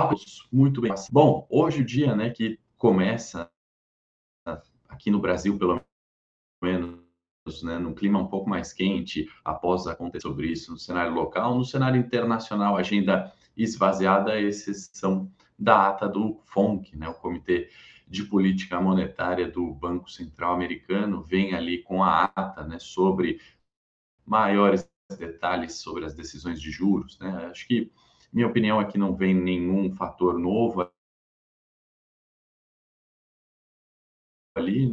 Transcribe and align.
Olá, 0.00 0.14
muito 0.50 0.80
bem. 0.80 0.94
Bom, 1.12 1.46
hoje 1.50 1.82
o 1.82 1.84
dia, 1.84 2.16
né, 2.16 2.30
que 2.30 2.58
começa 2.78 3.50
aqui 4.88 5.10
no 5.10 5.20
Brasil, 5.20 5.58
pelo 5.58 5.84
menos, 6.62 7.62
né, 7.62 7.78
num 7.78 7.94
clima 7.94 8.18
um 8.18 8.26
pouco 8.26 8.48
mais 8.48 8.72
quente, 8.72 9.30
após 9.44 9.86
acontecer 9.86 10.26
sobre 10.26 10.50
isso 10.50 10.72
no 10.72 10.78
cenário 10.78 11.12
local, 11.12 11.54
no 11.54 11.66
cenário 11.66 12.00
internacional, 12.00 12.78
agenda 12.78 13.30
esvaziada, 13.54 14.40
exceção 14.40 15.30
da 15.58 15.88
ata 15.88 16.08
do 16.08 16.40
FONC, 16.46 16.96
né, 16.96 17.06
o 17.06 17.14
Comitê 17.14 17.68
de 18.08 18.24
Política 18.24 18.80
Monetária 18.80 19.50
do 19.50 19.70
Banco 19.74 20.10
Central 20.10 20.54
Americano, 20.54 21.22
vem 21.22 21.54
ali 21.54 21.82
com 21.82 22.02
a 22.02 22.24
ata, 22.24 22.64
né, 22.64 22.78
sobre 22.78 23.38
maiores 24.24 24.90
detalhes 25.18 25.74
sobre 25.74 26.06
as 26.06 26.14
decisões 26.14 26.58
de 26.58 26.70
juros, 26.70 27.18
né? 27.18 27.48
Acho 27.50 27.66
que 27.66 27.92
minha 28.32 28.46
opinião 28.46 28.80
é 28.80 28.90
que 28.90 28.98
não 28.98 29.14
vem 29.14 29.34
nenhum 29.34 29.94
fator 29.94 30.38
novo 30.38 30.90
ali, 34.56 34.88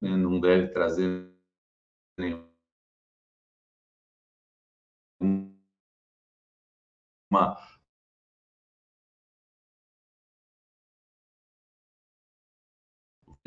né? 0.00 0.16
não 0.16 0.40
deve 0.40 0.68
trazer 0.68 1.30
uma 7.30 7.60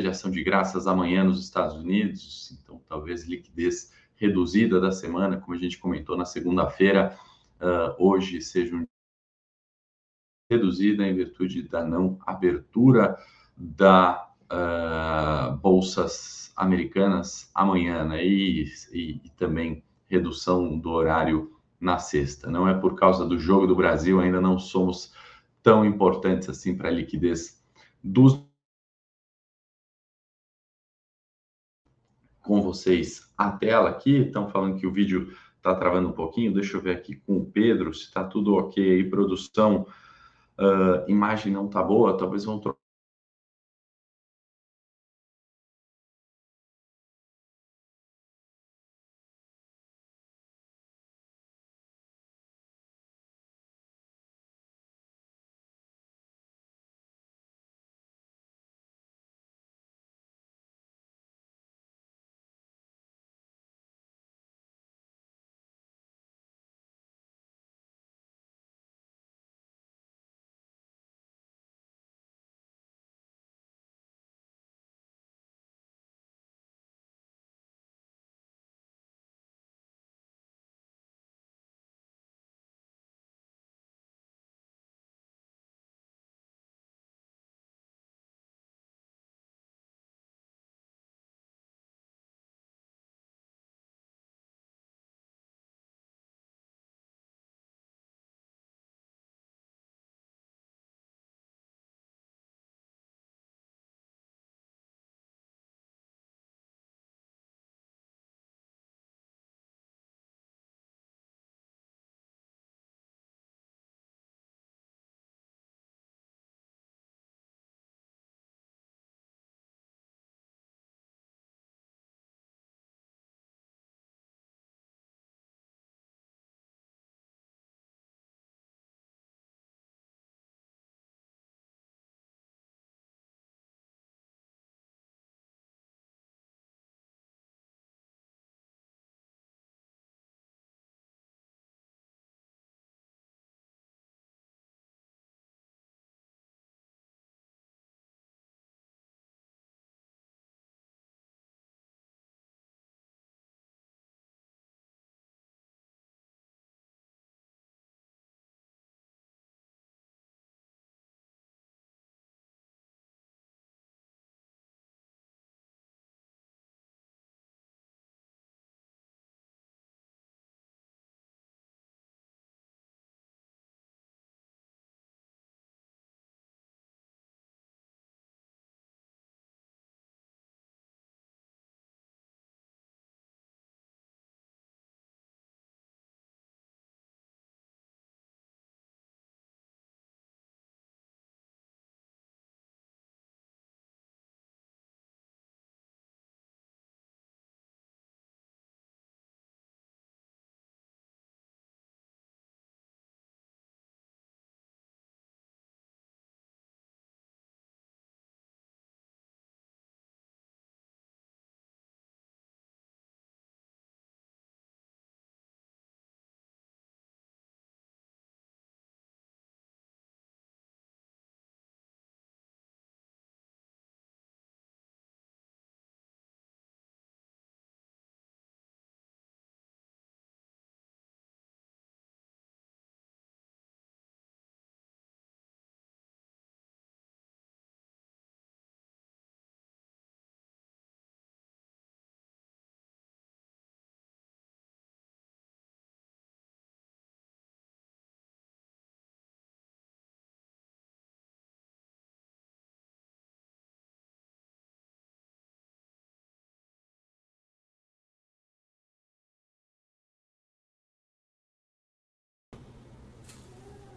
ação 0.09 0.30
de 0.31 0.44
graças 0.44 0.88
amanhã 0.88 1.24
nos 1.24 1.44
Estados 1.44 1.75
Unidos, 1.75 2.51
então 2.51 2.80
talvez 2.88 3.24
liquidez 3.25 3.91
reduzida 4.16 4.80
da 4.80 4.91
semana, 4.91 5.40
como 5.40 5.56
a 5.56 5.57
gente 5.57 5.78
comentou 5.78 6.18
na 6.18 6.25
segunda-feira, 6.25 7.18
uh, 7.63 7.96
hoje 7.97 8.41
seja 8.41 8.75
um 8.75 8.85
reduzida 10.51 11.07
em 11.07 11.16
virtude 11.16 11.63
da 11.63 11.84
não 11.84 12.19
abertura 12.25 13.18
da 13.57 14.29
uh, 14.51 15.57
bolsas 15.57 16.51
americanas 16.56 17.50
amanhã, 17.56 18.03
né? 18.03 18.24
E, 18.24 18.66
e, 18.91 19.22
e, 19.24 19.29
também 19.31 19.84
redução 20.07 20.78
do 20.78 20.90
horário 20.91 21.57
na 21.79 21.97
sexta. 21.97 22.50
Não 22.50 22.68
é 22.68 22.74
por 22.74 22.96
causa 22.96 23.25
do 23.25 23.40
jogo 23.40 23.66
do 23.66 23.75
Brasil, 23.75 24.19
ainda 24.19 24.40
não 24.40 24.59
somos 24.59 25.13
tão 25.63 25.84
importantes 25.85 26.50
assim 26.50 26.75
para 26.75 26.90
a 26.90 26.91
liquidez 26.91 27.63
dos 28.03 28.45
com 32.41 32.62
vocês 32.62 33.34
a 33.38 33.51
tela 33.51 33.90
aqui. 33.90 34.18
Estão 34.18 34.50
falando 34.50 34.78
que 34.78 34.85
o 34.85 34.91
vídeo 34.91 35.35
está 35.63 35.74
travando 35.74 36.09
um 36.09 36.12
pouquinho. 36.12 36.53
Deixa 36.53 36.75
eu 36.75 36.81
ver 36.81 36.97
aqui 36.97 37.16
com 37.16 37.38
o 37.38 37.46
Pedro 37.46 37.94
se 37.94 38.03
está 38.03 38.24
tudo 38.24 38.56
ok 38.56 38.84
aí. 38.84 39.09
Produção, 39.09 39.88
uh, 40.59 41.09
imagem 41.09 41.53
não 41.53 41.68
está 41.68 41.81
boa. 41.81 42.18
Talvez 42.18 42.44
vão 42.44 42.59
trocar 42.59 42.82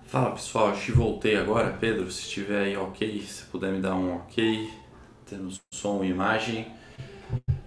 Fala 0.06 0.30
pessoal, 0.30 0.72
que 0.72 0.92
voltei 0.92 1.36
agora. 1.36 1.76
Pedro, 1.80 2.08
se 2.12 2.20
estiver 2.20 2.66
aí 2.66 2.76
ok, 2.76 3.20
se 3.22 3.42
puder 3.46 3.72
me 3.72 3.80
dar 3.80 3.96
um 3.96 4.14
ok, 4.14 4.70
tendo 5.28 5.50
som 5.72 6.04
e 6.04 6.08
imagem. 6.08 6.68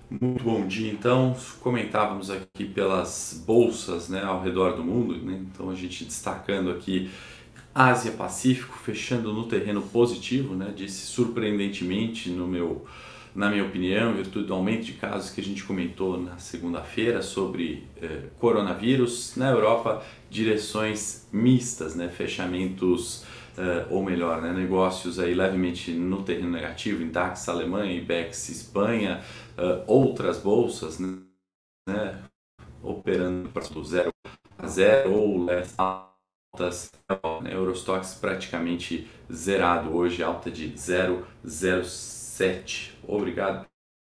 Muito 0.09 0.41
bom 0.45 0.65
dia, 0.65 0.89
então. 0.89 1.35
Comentávamos 1.59 2.29
aqui 2.31 2.63
pelas 2.63 3.43
bolsas 3.45 4.07
né, 4.07 4.23
ao 4.23 4.41
redor 4.41 4.77
do 4.77 4.83
mundo, 4.85 5.17
né? 5.17 5.37
então 5.51 5.69
a 5.69 5.75
gente 5.75 6.05
destacando 6.05 6.71
aqui 6.71 7.11
Ásia 7.75 8.13
Pacífico, 8.13 8.77
fechando 8.77 9.33
no 9.33 9.45
terreno 9.45 9.81
positivo, 9.81 10.55
né? 10.55 10.71
disse 10.73 11.07
surpreendentemente 11.07 12.29
no 12.29 12.47
meu 12.47 12.85
na 13.35 13.49
minha 13.49 13.63
opinião, 13.65 14.11
em 14.11 14.15
virtude 14.15 14.47
do 14.47 14.53
aumento 14.53 14.85
de 14.85 14.93
casos 14.93 15.31
que 15.31 15.39
a 15.39 15.43
gente 15.43 15.63
comentou 15.63 16.19
na 16.19 16.37
segunda-feira 16.37 17.21
sobre 17.21 17.87
eh, 18.01 18.23
coronavírus, 18.39 19.35
na 19.35 19.49
Europa, 19.49 20.03
direções 20.29 21.27
mistas, 21.31 21.95
né, 21.95 22.09
fechamentos, 22.09 23.23
eh, 23.57 23.85
ou 23.89 24.03
melhor, 24.03 24.41
né, 24.41 24.51
negócios 24.51 25.19
aí 25.19 25.33
levemente 25.33 25.91
no 25.91 26.23
terreno 26.23 26.49
negativo, 26.49 27.03
em 27.03 27.09
DAX 27.09 27.47
Alemanha, 27.49 27.93
IBEX 27.93 28.49
Espanha, 28.49 29.21
eh, 29.57 29.83
outras 29.87 30.39
bolsas 30.39 30.99
né, 30.99 31.17
né 31.87 32.19
operando 32.81 33.49
do 33.73 33.83
zero 33.83 34.09
a 34.57 34.67
zero 34.67 35.13
ou 35.13 35.47
altas, 35.77 36.91
né, 37.43 37.53
Eurostox 37.53 38.15
praticamente 38.15 39.07
zerado 39.31 39.95
hoje, 39.95 40.23
alta 40.23 40.49
de 40.49 40.69
0,06 40.69 42.28
7. 42.39 42.97
Obrigado, 43.05 43.65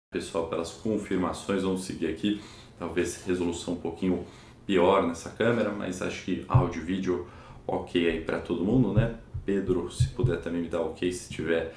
pessoal, 0.09 0.47
pelas 0.47 0.71
confirmações. 0.71 1.63
Vamos 1.63 1.83
seguir 1.83 2.07
aqui. 2.07 2.41
Talvez 2.79 3.21
resolução 3.25 3.73
um 3.73 3.81
pouquinho 3.81 4.25
pior 4.65 5.05
nessa 5.05 5.29
câmera, 5.29 5.73
mas 5.73 6.01
acho 6.01 6.23
que 6.23 6.45
áudio 6.47 6.83
e 6.83 6.85
vídeo 6.85 7.27
ok 7.67 8.09
aí 8.09 8.21
para 8.21 8.39
todo 8.39 8.63
mundo, 8.63 8.93
né? 8.93 9.17
Pedro, 9.45 9.91
se 9.91 10.07
puder 10.07 10.39
também 10.39 10.61
me 10.61 10.69
dar 10.69 10.79
ok 10.79 11.11
se 11.11 11.33
tiver 11.33 11.75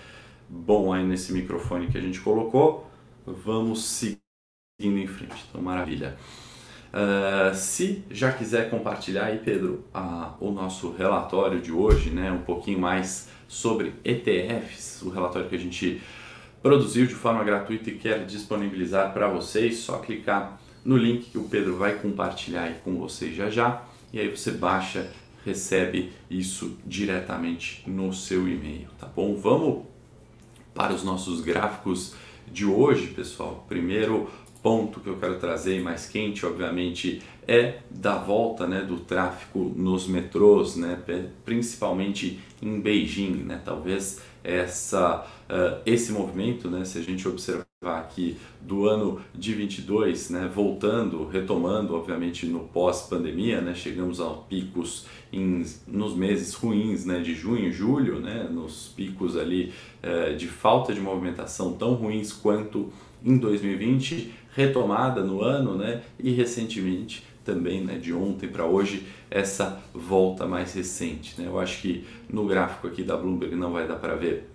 bom 0.49 0.93
aí 0.93 1.05
nesse 1.05 1.33
microfone 1.33 1.89
que 1.89 1.99
a 1.99 2.01
gente 2.01 2.21
colocou. 2.21 2.89
Vamos 3.27 3.85
seguindo 3.85 4.21
em 5.01 5.07
frente. 5.09 5.47
Então, 5.49 5.61
maravilha. 5.61 6.17
Uh, 6.93 7.53
se 7.57 8.05
já 8.09 8.31
quiser 8.31 8.71
compartilhar 8.71 9.25
aí, 9.25 9.39
Pedro, 9.39 9.85
uh, 9.93 10.33
o 10.39 10.53
nosso 10.53 10.93
relatório 10.93 11.61
de 11.61 11.73
hoje, 11.73 12.11
né, 12.11 12.31
um 12.31 12.43
pouquinho 12.43 12.79
mais 12.79 13.29
sobre 13.49 13.95
ETFs, 14.05 15.03
o 15.03 15.11
relatório 15.11 15.49
que 15.49 15.57
a 15.57 15.59
gente 15.59 16.01
produziu 16.67 17.07
de 17.07 17.15
forma 17.15 17.45
gratuita 17.45 17.91
e 17.91 17.95
quer 17.95 18.27
disponibilizar 18.27 19.13
para 19.13 19.29
vocês, 19.29 19.79
só 19.79 19.99
clicar 19.99 20.61
no 20.85 20.97
link 20.97 21.31
que 21.31 21.39
o 21.39 21.45
Pedro 21.45 21.77
vai 21.77 21.95
compartilhar 21.95 22.63
aí 22.63 22.75
com 22.83 22.97
vocês 22.97 23.37
já 23.37 23.49
já 23.49 23.85
e 24.13 24.19
aí 24.19 24.29
você 24.29 24.51
baixa, 24.51 25.09
recebe 25.45 26.11
isso 26.29 26.77
diretamente 26.85 27.89
no 27.89 28.13
seu 28.13 28.49
e-mail, 28.49 28.89
tá 28.99 29.07
bom? 29.07 29.37
Vamos 29.37 29.85
para 30.75 30.93
os 30.93 31.05
nossos 31.05 31.41
gráficos 31.41 32.17
de 32.51 32.67
hoje, 32.67 33.07
pessoal. 33.15 33.65
Primeiro 33.69 34.29
ponto 34.61 34.99
que 34.99 35.09
eu 35.09 35.19
quero 35.19 35.39
trazer 35.39 35.81
mais 35.81 36.09
quente, 36.09 36.45
obviamente, 36.45 37.23
é 37.47 37.79
da 37.89 38.17
volta 38.17 38.67
né, 38.67 38.81
do 38.81 38.99
tráfego 38.99 39.73
nos 39.77 40.09
metrôs, 40.09 40.75
né, 40.75 41.01
principalmente 41.45 42.41
em 42.61 42.81
Beijing. 42.81 43.45
Né, 43.45 43.63
talvez 43.65 44.21
essa, 44.47 45.27
uh, 45.51 45.81
esse 45.85 46.13
movimento, 46.13 46.71
né, 46.71 46.85
se 46.85 46.99
a 46.99 47.03
gente 47.03 47.27
observar 47.27 47.67
aqui 47.83 48.37
do 48.61 48.87
ano 48.87 49.21
de 49.35 49.53
22, 49.53 50.31
né, 50.31 50.49
voltando, 50.53 51.27
retomando, 51.27 51.97
obviamente, 51.97 52.47
no 52.47 52.61
pós-pandemia, 52.61 53.61
né, 53.61 53.75
chegamos 53.75 54.21
a 54.21 54.31
picos 54.49 55.07
em, 55.33 55.65
nos 55.89 56.15
meses 56.15 56.55
ruins 56.55 57.05
né, 57.05 57.19
de 57.19 57.35
junho 57.35 57.67
e 57.67 57.73
julho, 57.73 58.21
né, 58.21 58.49
nos 58.49 58.93
picos 58.95 59.37
ali 59.37 59.73
uh, 60.03 60.37
de 60.37 60.47
falta 60.47 60.95
de 60.95 61.01
movimentação 61.01 61.73
tão 61.73 61.95
ruins 61.95 62.33
quanto 62.33 62.93
em 63.25 63.37
2020, 63.39 64.33
retomada 64.55 65.25
no 65.25 65.43
ano 65.43 65.77
né, 65.77 66.03
e 66.21 66.31
recentemente 66.31 67.26
também 67.47 67.83
né, 67.83 67.97
de 67.97 68.13
ontem 68.13 68.49
para 68.49 68.67
hoje 68.67 69.07
essa 69.31 69.81
volta 69.95 70.47
mais 70.47 70.75
recente. 70.75 71.41
Né? 71.41 71.47
Eu 71.47 71.59
acho 71.59 71.81
que 71.81 72.05
no 72.29 72.45
gráfico 72.47 72.89
aqui 72.89 73.03
da 73.03 73.17
Bloomberg 73.17 73.55
não 73.55 73.73
vai 73.73 73.87
dar 73.87 73.97
para 73.97 74.17
ver 74.17 74.51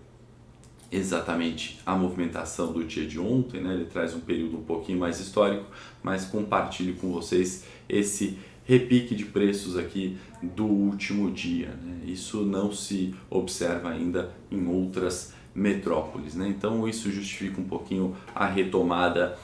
exatamente 0.92 1.80
a 1.86 1.96
movimentação 1.96 2.74
do 2.74 2.84
dia 2.84 3.06
de 3.06 3.18
ontem, 3.18 3.62
né? 3.62 3.74
ele 3.74 3.86
traz 3.86 4.14
um 4.14 4.20
período 4.20 4.58
um 4.58 4.64
pouquinho 4.64 5.00
mais 5.00 5.22
histórico, 5.22 5.66
mas 6.04 6.26
compartilho 6.26 6.96
com 6.96 7.12
vocês 7.14 7.64
esse 7.88 8.38
repique 8.66 9.16
de 9.16 9.26
preços 9.26 9.78
aqui 9.78 10.18
do 10.44 10.66
último 10.66 11.32
dia. 11.32 11.70
Né? 11.82 12.02
Isso 12.06 12.44
não 12.44 12.72
se 12.74 13.16
observa 13.30 13.90
ainda 13.90 14.32
em 14.52 14.68
outras 14.68 15.34
metrópoles. 15.56 16.36
Né? 16.36 16.50
Então 16.50 16.88
isso 16.88 17.10
justifica 17.10 17.60
um 17.60 17.66
pouquinho 17.66 18.16
a 18.36 18.46
retomada 18.46 19.38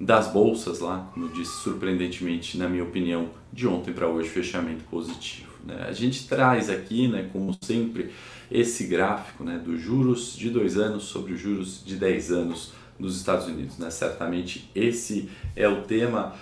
das 0.00 0.28
bolsas 0.28 0.80
lá, 0.80 1.08
como 1.12 1.26
eu 1.26 1.32
disse, 1.32 1.62
surpreendentemente, 1.62 2.58
na 2.58 2.68
minha 2.68 2.82
opinião, 2.82 3.30
de 3.52 3.66
ontem 3.66 3.92
para 3.92 4.08
hoje, 4.08 4.28
fechamento 4.28 4.84
positivo. 4.84 5.52
Né? 5.64 5.86
A 5.88 5.92
gente 5.92 6.26
traz 6.26 6.68
aqui, 6.68 7.08
né, 7.08 7.28
como 7.32 7.56
sempre, 7.62 8.10
esse 8.50 8.86
gráfico 8.86 9.44
né, 9.44 9.58
dos 9.58 9.80
juros 9.80 10.36
de 10.36 10.50
dois 10.50 10.76
anos 10.76 11.04
sobre 11.04 11.32
os 11.32 11.40
juros 11.40 11.82
de 11.84 11.96
10 11.96 12.32
anos 12.32 12.72
nos 12.98 13.16
Estados 13.16 13.46
Unidos. 13.46 13.78
Né? 13.78 13.90
Certamente 13.90 14.70
esse 14.74 15.28
é 15.56 15.68
o 15.68 15.82
tema 15.82 16.34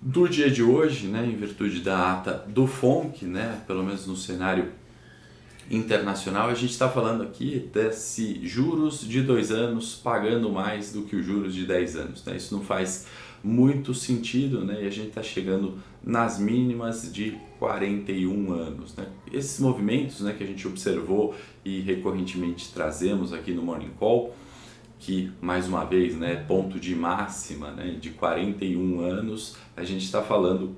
do 0.00 0.28
dia 0.28 0.50
de 0.50 0.62
hoje, 0.62 1.06
né, 1.06 1.24
em 1.24 1.36
virtude 1.36 1.80
da 1.80 2.12
ata 2.12 2.44
do 2.48 2.66
FONC, 2.66 3.24
né, 3.24 3.60
pelo 3.66 3.84
menos 3.84 4.06
no 4.06 4.16
cenário 4.16 4.72
internacional, 5.70 6.48
a 6.48 6.54
gente 6.54 6.72
está 6.72 6.88
falando 6.88 7.22
aqui 7.22 7.70
desse 7.72 8.46
juros 8.46 9.00
de 9.00 9.22
dois 9.22 9.50
anos 9.50 9.94
pagando 9.94 10.50
mais 10.50 10.92
do 10.92 11.02
que 11.02 11.16
os 11.16 11.24
juros 11.24 11.54
de 11.54 11.64
10 11.64 11.96
anos. 11.96 12.24
Né? 12.24 12.36
Isso 12.36 12.54
não 12.54 12.62
faz 12.62 13.06
muito 13.42 13.94
sentido 13.94 14.64
né? 14.64 14.84
e 14.84 14.86
a 14.86 14.90
gente 14.90 15.08
está 15.08 15.22
chegando 15.22 15.78
nas 16.02 16.38
mínimas 16.38 17.12
de 17.12 17.38
41 17.58 18.52
anos. 18.52 18.94
Né? 18.96 19.06
Esses 19.32 19.58
movimentos 19.60 20.20
né, 20.20 20.34
que 20.36 20.44
a 20.44 20.46
gente 20.46 20.66
observou 20.66 21.34
e 21.64 21.80
recorrentemente 21.80 22.72
trazemos 22.72 23.32
aqui 23.32 23.52
no 23.52 23.62
Morning 23.62 23.92
Call, 23.98 24.34
que 24.98 25.32
mais 25.40 25.66
uma 25.66 25.84
vez, 25.84 26.16
né, 26.16 26.44
ponto 26.46 26.78
de 26.78 26.94
máxima 26.94 27.72
né, 27.72 27.96
de 28.00 28.10
41 28.10 29.00
anos, 29.00 29.56
a 29.76 29.82
gente 29.82 30.04
está 30.04 30.22
falando 30.22 30.76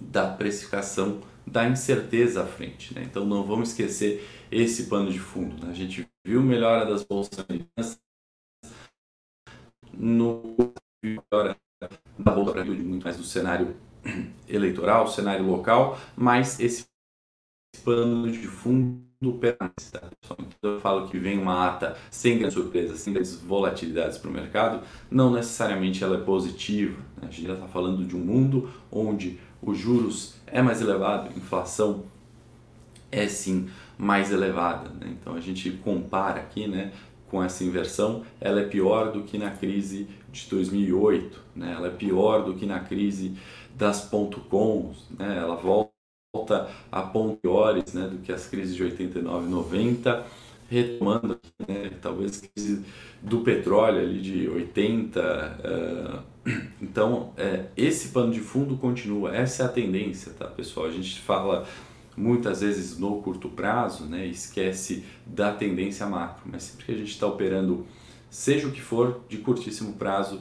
da 0.00 0.26
precificação 0.26 1.20
da 1.52 1.68
incerteza 1.68 2.42
à 2.42 2.46
frente. 2.46 2.94
Né? 2.94 3.02
Então 3.04 3.26
não 3.26 3.44
vamos 3.44 3.68
esquecer 3.68 4.26
esse 4.50 4.84
pano 4.84 5.12
de 5.12 5.18
fundo. 5.18 5.64
Né? 5.64 5.70
A 5.70 5.74
gente 5.74 6.08
viu 6.24 6.42
melhora 6.42 6.86
das 6.86 7.04
bolsas 7.04 7.38
americanas 7.38 8.00
no 9.92 10.56
melhora 11.04 11.56
da 12.18 12.32
bolsa 12.32 12.64
muito 12.64 13.04
mais 13.04 13.16
do 13.18 13.24
cenário 13.24 13.76
eleitoral, 14.48 15.06
cenário 15.06 15.44
local, 15.44 15.98
mas 16.16 16.58
esse 16.58 16.86
pano 17.84 18.30
de 18.30 18.46
fundo 18.46 19.02
permanece. 19.38 19.92
Tá? 19.92 20.08
Então 20.24 20.72
eu 20.74 20.80
falo 20.80 21.08
que 21.08 21.18
vem 21.18 21.38
uma 21.38 21.68
ata 21.68 21.98
sem 22.10 22.38
grandes 22.38 22.54
surpresas, 22.54 23.00
sem 23.00 23.12
grandes 23.12 23.34
volatilidades 23.34 24.16
para 24.16 24.30
o 24.30 24.32
mercado, 24.32 24.86
não 25.10 25.30
necessariamente 25.30 26.02
ela 26.02 26.16
é 26.16 26.24
positiva. 26.24 26.98
Né? 27.16 27.28
A 27.28 27.30
gente 27.30 27.46
já 27.46 27.54
está 27.54 27.68
falando 27.68 28.06
de 28.06 28.16
um 28.16 28.20
mundo 28.20 28.72
onde 28.90 29.38
os 29.62 29.78
juros 29.78 30.34
é 30.46 30.60
mais 30.60 30.80
elevado, 30.80 31.30
a 31.30 31.38
inflação 31.38 32.04
é 33.10 33.28
sim 33.28 33.68
mais 33.96 34.32
elevada. 34.32 34.90
Né? 34.90 35.16
Então 35.20 35.34
a 35.34 35.40
gente 35.40 35.70
compara 35.70 36.40
aqui 36.40 36.66
né, 36.66 36.92
com 37.28 37.42
essa 37.42 37.62
inversão, 37.62 38.24
ela 38.40 38.60
é 38.60 38.64
pior 38.64 39.12
do 39.12 39.22
que 39.22 39.38
na 39.38 39.50
crise 39.50 40.08
de 40.30 40.48
2008, 40.48 41.40
né? 41.54 41.72
ela 41.76 41.86
é 41.86 41.90
pior 41.90 42.44
do 42.44 42.54
que 42.54 42.66
na 42.66 42.80
crise 42.80 43.36
das 43.76 44.02
ponto 44.02 44.40
.coms, 44.40 45.08
né? 45.18 45.38
ela 45.38 45.54
volta 45.54 45.92
a 46.90 47.02
pontos 47.02 47.38
piores 47.40 47.92
né, 47.92 48.08
do 48.08 48.18
que 48.18 48.32
as 48.32 48.46
crises 48.46 48.74
de 48.74 48.82
89 48.82 49.46
e 49.46 49.50
90, 49.50 50.26
retomando 50.72 51.38
né, 51.68 51.90
talvez 52.00 52.42
do 53.20 53.40
petróleo 53.40 54.00
ali 54.00 54.20
de 54.22 54.48
80, 54.48 56.24
uh, 56.24 56.32
então, 56.80 57.34
é, 57.36 57.66
esse 57.76 58.08
pano 58.08 58.32
de 58.32 58.40
fundo 58.40 58.78
continua, 58.78 59.36
essa 59.36 59.64
é 59.64 59.66
a 59.66 59.68
tendência, 59.68 60.32
tá, 60.32 60.46
pessoal? 60.46 60.86
A 60.86 60.90
gente 60.90 61.20
fala 61.20 61.68
muitas 62.16 62.62
vezes 62.62 62.98
no 62.98 63.20
curto 63.20 63.50
prazo, 63.50 64.06
né, 64.06 64.26
esquece 64.26 65.04
da 65.26 65.52
tendência 65.52 66.06
macro, 66.06 66.44
mas 66.50 66.62
sempre 66.62 66.86
que 66.86 66.92
a 66.92 66.96
gente 66.96 67.10
está 67.10 67.26
operando, 67.26 67.86
seja 68.30 68.66
o 68.66 68.72
que 68.72 68.80
for, 68.80 69.20
de 69.28 69.38
curtíssimo 69.38 69.92
prazo, 69.92 70.40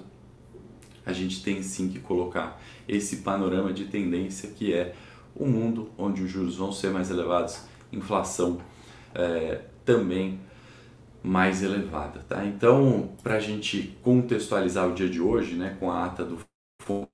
a 1.06 1.12
gente 1.12 1.44
tem 1.44 1.62
sim 1.62 1.90
que 1.90 2.00
colocar 2.00 2.62
esse 2.88 3.18
panorama 3.18 3.74
de 3.74 3.86
tendência 3.86 4.50
que 4.50 4.74
é 4.74 4.96
o 5.36 5.44
um 5.44 5.50
mundo 5.50 5.90
onde 5.98 6.24
os 6.24 6.32
juros 6.32 6.56
vão 6.56 6.72
ser 6.72 6.92
mais 6.92 7.12
elevados, 7.12 7.60
inflação 7.92 8.60
é, 9.14 9.62
também 9.86 10.40
mais 11.24 11.62
elevada. 11.62 12.24
Tá? 12.28 12.46
Então, 12.46 13.12
para 13.22 13.36
a 13.36 13.40
gente 13.40 13.98
contextualizar 14.02 14.88
o 14.90 14.94
dia 14.94 15.10
de 15.10 15.22
hoje, 15.22 15.56
né, 15.56 15.78
com 15.80 15.92
a 15.92 16.06
ata 16.06 16.24
do 16.26 16.40
FONC, 16.82 17.10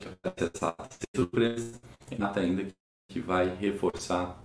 surpresa, 1.16 1.80
ata 2.20 2.40
ainda 2.40 2.66
que 3.10 3.20
vai 3.20 3.54
reforçar 3.56 4.42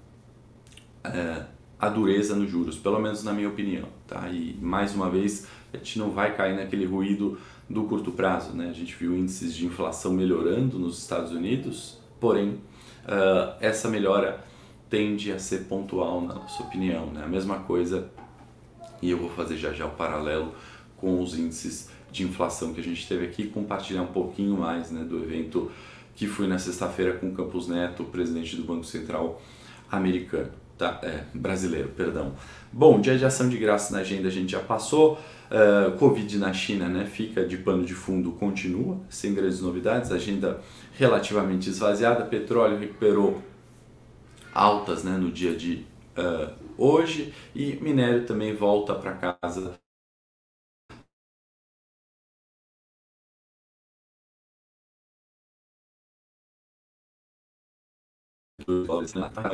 é, 1.05 1.45
a 1.79 1.88
dureza 1.88 2.35
nos 2.37 2.50
juros, 2.50 2.79
pelo 2.79 3.00
menos 3.00 3.25
na 3.25 3.33
minha 3.33 3.49
opinião. 3.49 3.88
Tá? 4.07 4.29
E 4.29 4.55
mais 4.61 4.95
uma 4.95 5.11
vez, 5.11 5.47
a 5.73 5.76
gente 5.76 5.99
não 5.99 6.11
vai 6.11 6.37
cair 6.37 6.57
naquele 6.57 6.87
ruído 6.87 7.38
do 7.69 7.85
curto 7.85 8.12
prazo. 8.12 8.55
Né? 8.55 8.69
A 8.69 8.73
gente 8.73 8.95
viu 8.95 9.17
índices 9.17 9.55
de 9.55 9.67
inflação 9.67 10.12
melhorando 10.12 10.79
nos 10.79 10.99
Estados 10.99 11.33
Unidos, 11.33 11.99
porém, 12.21 12.50
uh, 13.05 13.57
essa 13.61 13.88
melhora 13.88 14.45
tende 14.92 15.32
a 15.32 15.38
ser 15.38 15.61
pontual, 15.61 16.20
na 16.20 16.34
nossa 16.34 16.62
opinião. 16.62 17.06
Né? 17.06 17.25
A 17.25 17.26
mesma 17.26 17.61
coisa, 17.61 18.11
e 19.00 19.11
eu 19.11 19.16
vou 19.16 19.30
fazer 19.30 19.56
já 19.56 19.72
já 19.72 19.87
o 19.87 19.92
paralelo 19.92 20.52
com 20.99 21.18
os 21.18 21.38
índices 21.38 21.88
de 22.11 22.25
inflação 22.25 22.75
que 22.75 22.80
a 22.80 22.84
gente 22.84 23.08
teve 23.08 23.25
aqui, 23.25 23.46
compartilhar 23.46 24.02
um 24.02 24.08
pouquinho 24.08 24.54
mais 24.54 24.90
né, 24.90 25.02
do 25.02 25.16
evento 25.16 25.72
que 26.14 26.26
fui 26.26 26.46
na 26.46 26.58
sexta-feira 26.58 27.14
com 27.14 27.30
o 27.30 27.32
Campos 27.32 27.68
Neto, 27.68 28.04
presidente 28.04 28.54
do 28.54 28.64
Banco 28.64 28.84
Central 28.84 29.40
americano, 29.90 30.50
tá? 30.76 31.00
É, 31.02 31.25
brasileiro, 31.32 31.88
perdão. 31.96 32.34
Bom, 32.70 33.00
dia 33.00 33.16
de 33.16 33.25
ação 33.25 33.49
de 33.49 33.56
graça 33.56 33.94
na 33.94 34.00
agenda 34.00 34.28
a 34.28 34.30
gente 34.30 34.52
já 34.52 34.61
passou. 34.61 35.18
Uh, 35.50 35.96
Covid 35.96 36.37
na 36.37 36.52
China 36.52 36.87
né, 36.87 37.06
fica 37.06 37.46
de 37.46 37.56
pano 37.56 37.82
de 37.82 37.94
fundo, 37.94 38.32
continua, 38.32 39.00
sem 39.08 39.32
grandes 39.32 39.62
novidades, 39.62 40.12
agenda 40.12 40.61
relativamente 40.99 41.70
esvaziada. 41.70 42.25
Petróleo 42.25 42.78
recuperou 42.78 43.42
altas 44.54 45.04
né, 45.04 45.16
no 45.16 45.30
dia 45.30 45.54
de 45.56 45.85
uh, 46.16 46.52
hoje 46.76 47.32
e 47.54 47.76
minério 47.76 48.26
também 48.26 48.54
volta 48.54 48.94
para 48.94 49.12
casa 49.14 49.78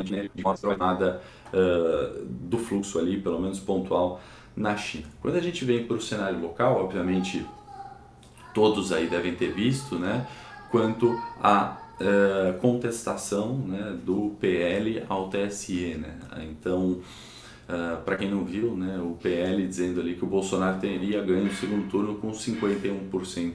de 0.05 0.43
uh, 1.53 2.25
do 2.25 2.59
fluxo 2.59 2.99
ali, 2.99 3.21
pelo 3.21 3.41
menos 3.41 3.61
pontual, 3.61 4.21
na 4.57 4.77
China. 4.77 5.07
Quando 5.21 5.37
a 5.37 5.41
gente 5.41 5.65
vem 5.65 5.87
para 5.87 5.97
o 5.97 6.01
cenário 6.01 6.41
local, 6.41 6.83
obviamente 6.83 7.47
todos 8.55 8.93
aí 8.93 9.07
devem 9.09 9.35
ter 9.35 9.53
visto, 9.53 9.99
né, 9.99 10.27
quanto 10.71 11.17
a 11.41 11.77
uh, 12.01 12.59
contestação 12.59 13.59
né, 13.59 13.97
do 14.05 14.37
PL 14.41 15.03
ao 15.09 15.29
TSE. 15.29 15.95
Né? 15.95 16.19
Então, 16.51 17.01
uh, 17.69 18.03
para 18.05 18.17
quem 18.17 18.31
não 18.31 18.45
viu, 18.45 18.77
né, 18.77 18.99
o 18.99 19.17
PL 19.21 19.67
dizendo 19.67 20.01
ali 20.01 20.15
que 20.15 20.25
o 20.25 20.29
Bolsonaro 20.29 20.79
teria 20.81 21.21
ganho 21.23 21.47
o 21.47 21.55
segundo 21.55 21.89
turno 21.91 22.15
com 22.17 22.31
51% 22.31 23.53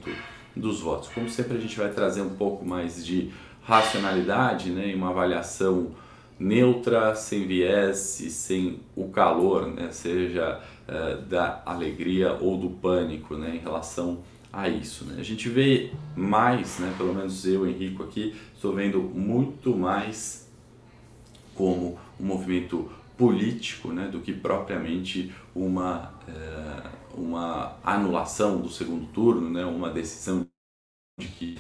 dos 0.56 0.82
votos. 0.82 1.10
Como 1.10 1.30
sempre, 1.30 1.58
a 1.58 1.60
gente 1.60 1.78
vai 1.78 1.90
trazer 1.90 2.22
um 2.22 2.36
pouco 2.36 2.66
mais 2.66 3.04
de 3.04 3.32
racionalidade 3.64 4.70
né, 4.70 4.90
e 4.90 4.96
uma 4.96 5.10
avaliação 5.10 5.92
neutra, 6.38 7.16
sem 7.16 7.48
viés 7.48 8.20
e 8.20 8.30
sem 8.30 8.80
o 8.96 9.08
calor, 9.08 9.68
né, 9.68 9.90
seja 9.92 10.60
uh, 10.88 11.22
da 11.22 11.62
alegria 11.66 12.34
ou 12.34 12.58
do 12.58 12.70
pânico 12.70 13.36
né, 13.36 13.56
em 13.56 13.60
relação 13.60 14.20
a 14.54 14.70
isso. 14.70 15.06
Né. 15.06 15.20
A 15.20 15.24
gente 15.24 15.50
vê 15.50 15.92
mais, 16.16 16.78
né, 16.78 16.94
pelo 16.96 17.14
menos 17.16 17.46
eu, 17.46 17.68
Henrico, 17.68 18.04
aqui, 18.04 18.40
estou 18.54 18.74
vendo 18.76 19.02
muito 19.02 19.76
mais 19.76 20.48
como 21.56 22.00
um 22.20 22.26
movimento 22.26 22.90
político 23.18 23.90
né, 23.92 24.08
do 24.08 24.22
que 24.22 24.32
propriamente 24.32 25.34
uma, 25.56 26.14
uh, 26.28 27.20
uma 27.20 27.78
anulação 27.84 28.62
do 28.62 28.70
segundo 28.70 29.08
turno, 29.08 29.50
né, 29.50 29.66
uma 29.66 29.90
decisão 29.90 30.48
de 31.20 31.28
que 31.28 31.58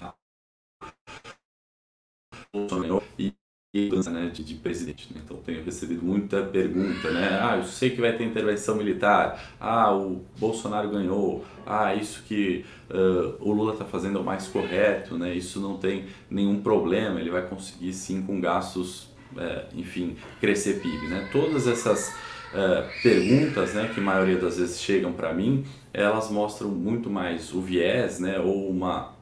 e 3.17 3.33
né, 3.73 4.29
de, 4.31 4.43
de, 4.43 4.53
presidente. 4.53 5.07
Né? 5.11 5.21
Então 5.25 5.37
tenho 5.37 5.63
recebido 5.63 6.05
muita 6.05 6.43
pergunta, 6.43 7.09
né? 7.09 7.39
Ah, 7.41 7.57
eu 7.57 7.63
sei 7.63 7.89
que 7.89 7.99
vai 7.99 8.15
ter 8.15 8.23
intervenção 8.23 8.75
militar. 8.75 9.55
Ah, 9.59 9.91
o 9.91 10.23
Bolsonaro 10.37 10.89
ganhou. 10.91 11.43
Ah, 11.65 11.95
isso 11.95 12.23
que 12.27 12.63
uh, 12.91 13.35
o 13.39 13.51
Lula 13.51 13.73
está 13.73 13.83
fazendo 13.83 14.19
é 14.19 14.21
o 14.21 14.23
mais 14.23 14.47
correto, 14.47 15.17
né? 15.17 15.33
Isso 15.33 15.59
não 15.59 15.77
tem 15.77 16.05
nenhum 16.29 16.61
problema. 16.61 17.19
Ele 17.19 17.31
vai 17.31 17.47
conseguir 17.47 17.93
sim 17.93 18.21
com 18.21 18.39
gastos, 18.39 19.09
é, 19.35 19.65
enfim, 19.75 20.17
crescer 20.39 20.79
PIB, 20.79 21.07
né? 21.07 21.27
Todas 21.31 21.67
essas 21.67 22.13
Uh, 22.53 22.85
perguntas, 23.01 23.73
né, 23.73 23.89
que 23.91 23.99
a 23.99 24.03
maioria 24.03 24.37
das 24.37 24.59
vezes 24.59 24.79
chegam 24.79 25.11
para 25.11 25.33
mim, 25.33 25.65
elas 25.91 26.29
mostram 26.29 26.69
muito 26.69 27.09
mais 27.09 27.51
o 27.51 27.59
viés, 27.59 28.19
né, 28.19 28.39
ou 28.39 28.69
uma 28.69 29.15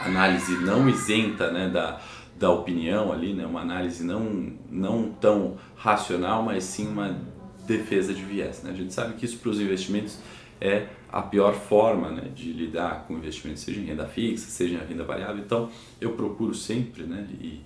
análise 0.00 0.56
não 0.56 0.88
isenta, 0.88 1.52
né, 1.52 1.68
da, 1.68 2.00
da 2.44 2.50
opinião 2.50 3.10
ali, 3.10 3.32
né? 3.32 3.46
uma 3.46 3.62
análise 3.62 4.04
não, 4.04 4.52
não 4.70 5.10
tão 5.10 5.56
racional, 5.74 6.42
mas 6.42 6.64
sim 6.64 6.86
uma 6.86 7.18
defesa 7.66 8.12
de 8.12 8.22
viés. 8.22 8.62
Né? 8.62 8.70
A 8.70 8.74
gente 8.74 8.92
sabe 8.92 9.14
que 9.14 9.24
isso 9.24 9.38
para 9.38 9.48
os 9.48 9.58
investimentos 9.58 10.18
é 10.60 10.88
a 11.10 11.22
pior 11.22 11.54
forma 11.54 12.10
né, 12.10 12.28
de 12.34 12.52
lidar 12.52 13.06
com 13.06 13.14
investimentos, 13.14 13.62
seja 13.62 13.80
em 13.80 13.84
renda 13.84 14.04
fixa, 14.04 14.50
seja 14.50 14.74
em 14.74 14.86
renda 14.86 15.04
variável. 15.04 15.42
Então 15.42 15.70
eu 15.98 16.12
procuro 16.12 16.54
sempre, 16.54 17.04
né, 17.04 17.26
e 17.40 17.62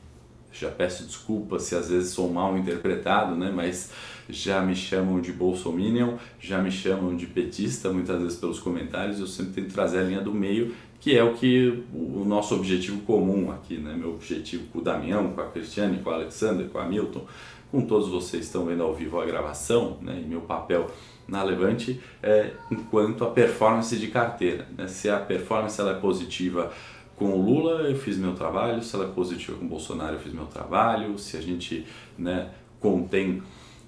já 0.52 0.70
peço 0.70 1.02
desculpas 1.04 1.64
se 1.64 1.74
às 1.74 1.90
vezes 1.90 2.10
sou 2.10 2.32
mal 2.32 2.56
interpretado, 2.56 3.34
né, 3.34 3.50
mas 3.52 3.90
já 4.28 4.62
me 4.62 4.76
chamam 4.76 5.20
de 5.20 5.32
bolsominion, 5.32 6.18
já 6.38 6.62
me 6.62 6.70
chamam 6.70 7.16
de 7.16 7.26
petista 7.26 7.92
muitas 7.92 8.22
vezes 8.22 8.38
pelos 8.38 8.60
comentários, 8.60 9.18
eu 9.18 9.26
sempre 9.26 9.60
tento 9.60 9.74
trazer 9.74 9.98
a 9.98 10.02
linha 10.04 10.20
do 10.20 10.32
meio 10.32 10.72
que 11.00 11.16
é 11.16 11.22
o 11.22 11.34
que 11.34 11.84
o 11.94 12.24
nosso 12.24 12.54
objetivo 12.54 13.00
comum 13.02 13.52
aqui, 13.52 13.78
né? 13.78 13.94
Meu 13.94 14.14
objetivo 14.14 14.66
com 14.72 14.80
o 14.80 14.82
Damião, 14.82 15.32
com 15.32 15.40
a 15.40 15.46
Cristiane, 15.46 15.98
com 15.98 16.10
o 16.10 16.12
Alexander, 16.12 16.68
com 16.68 16.78
a 16.78 16.84
Milton, 16.84 17.24
com 17.70 17.82
todos 17.82 18.08
vocês 18.08 18.44
estão 18.44 18.64
vendo 18.64 18.82
ao 18.82 18.94
vivo 18.94 19.20
a 19.20 19.26
gravação, 19.26 19.98
né? 20.00 20.20
E 20.22 20.26
meu 20.26 20.40
papel 20.40 20.90
na 21.26 21.42
Levante 21.42 22.00
é 22.22 22.52
enquanto 22.70 23.24
a 23.24 23.30
performance 23.30 23.96
de 23.96 24.08
carteira, 24.08 24.66
né? 24.76 24.88
Se 24.88 25.08
a 25.08 25.18
performance 25.18 25.80
ela 25.80 25.92
é 25.92 26.00
positiva 26.00 26.72
com 27.16 27.32
o 27.32 27.42
Lula, 27.42 27.82
eu 27.82 27.96
fiz 27.96 28.16
meu 28.16 28.34
trabalho, 28.34 28.82
se 28.82 28.94
ela 28.94 29.06
é 29.06 29.08
positiva 29.08 29.58
com 29.58 29.64
o 29.64 29.68
Bolsonaro, 29.68 30.14
eu 30.14 30.20
fiz 30.20 30.32
meu 30.32 30.46
trabalho, 30.46 31.18
se 31.18 31.36
a 31.36 31.40
gente, 31.40 31.84
né, 32.16 32.50
contém 32.80 33.42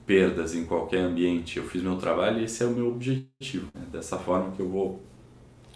perdas 0.04 0.54
em 0.56 0.64
qualquer 0.64 0.98
ambiente, 0.98 1.56
eu 1.56 1.64
fiz 1.64 1.80
meu 1.80 1.96
trabalho 1.96 2.40
e 2.40 2.44
esse 2.44 2.64
é 2.64 2.66
o 2.66 2.70
meu 2.70 2.88
objetivo. 2.88 3.68
Né? 3.72 3.82
Dessa 3.92 4.18
forma 4.18 4.50
que 4.50 4.60
eu 4.60 4.68
vou 4.68 5.00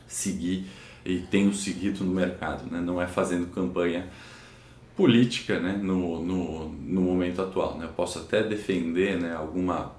seguir 0.09 0.67
e 1.05 1.19
tenho 1.19 1.53
seguido 1.53 2.03
no 2.03 2.13
mercado, 2.13 2.71
né? 2.71 2.81
não 2.81 3.01
é 3.01 3.07
fazendo 3.07 3.47
campanha 3.53 4.09
política 4.97 5.61
né? 5.61 5.79
no, 5.81 6.25
no, 6.25 6.69
no 6.69 7.01
momento 7.01 7.43
atual. 7.43 7.77
Né? 7.77 7.85
Eu 7.85 7.91
posso 7.91 8.21
até 8.21 8.43
defender 8.43 9.21
né? 9.21 9.35
alguma, 9.35 9.93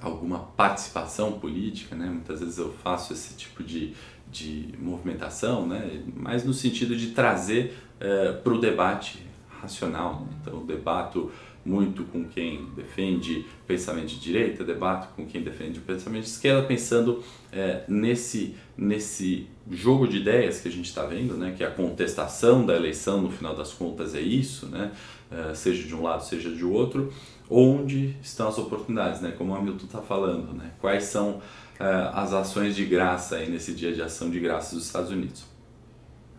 alguma 0.00 0.40
participação 0.40 1.38
política, 1.38 1.96
né? 1.96 2.06
muitas 2.06 2.40
vezes 2.40 2.58
eu 2.58 2.72
faço 2.82 3.12
esse 3.12 3.34
tipo 3.34 3.62
de, 3.62 3.94
de 4.30 4.74
movimentação, 4.78 5.66
né? 5.66 6.02
mas 6.14 6.44
no 6.44 6.52
sentido 6.52 6.94
de 6.94 7.12
trazer 7.12 7.78
é, 7.98 8.32
para 8.32 8.52
o 8.52 8.58
debate 8.58 9.22
racional. 9.60 10.20
Né? 10.20 10.36
Então, 10.42 10.54
eu 10.54 10.66
debato 10.66 11.30
muito 11.66 12.04
com 12.04 12.24
quem 12.24 12.66
defende 12.76 13.44
pensamento 13.66 14.06
de 14.06 14.20
direita, 14.20 14.62
debato 14.62 15.08
com 15.16 15.26
quem 15.26 15.42
defende 15.42 15.80
o 15.80 15.82
pensamento 15.82 16.22
de 16.22 16.30
esquerda, 16.30 16.62
pensando 16.62 17.22
é, 17.52 17.82
nesse, 17.88 18.54
nesse 18.78 19.48
jogo 19.70 20.06
de 20.06 20.18
ideias 20.18 20.60
que 20.60 20.68
a 20.68 20.70
gente 20.70 20.86
está 20.86 21.04
vendo, 21.04 21.34
né, 21.34 21.52
que 21.56 21.64
a 21.64 21.70
contestação 21.70 22.64
da 22.64 22.76
eleição, 22.76 23.20
no 23.20 23.30
final 23.30 23.54
das 23.54 23.72
contas, 23.72 24.14
é 24.14 24.20
isso, 24.20 24.66
né, 24.66 24.92
é, 25.30 25.52
seja 25.54 25.82
de 25.82 25.94
um 25.94 26.02
lado, 26.02 26.22
seja 26.22 26.50
de 26.50 26.64
outro, 26.64 27.12
onde 27.50 28.16
estão 28.22 28.48
as 28.48 28.58
oportunidades, 28.58 29.20
né, 29.20 29.34
como 29.36 29.52
o 29.52 29.56
Hamilton 29.56 29.86
está 29.86 30.00
falando, 30.00 30.52
né, 30.52 30.70
quais 30.80 31.04
são 31.04 31.42
é, 31.80 32.10
as 32.14 32.32
ações 32.32 32.76
de 32.76 32.84
graça 32.84 33.36
aí 33.36 33.50
nesse 33.50 33.72
dia 33.72 33.92
de 33.92 34.00
ação 34.00 34.30
de 34.30 34.38
graça 34.38 34.76
dos 34.76 34.86
Estados 34.86 35.10
Unidos. 35.10 35.55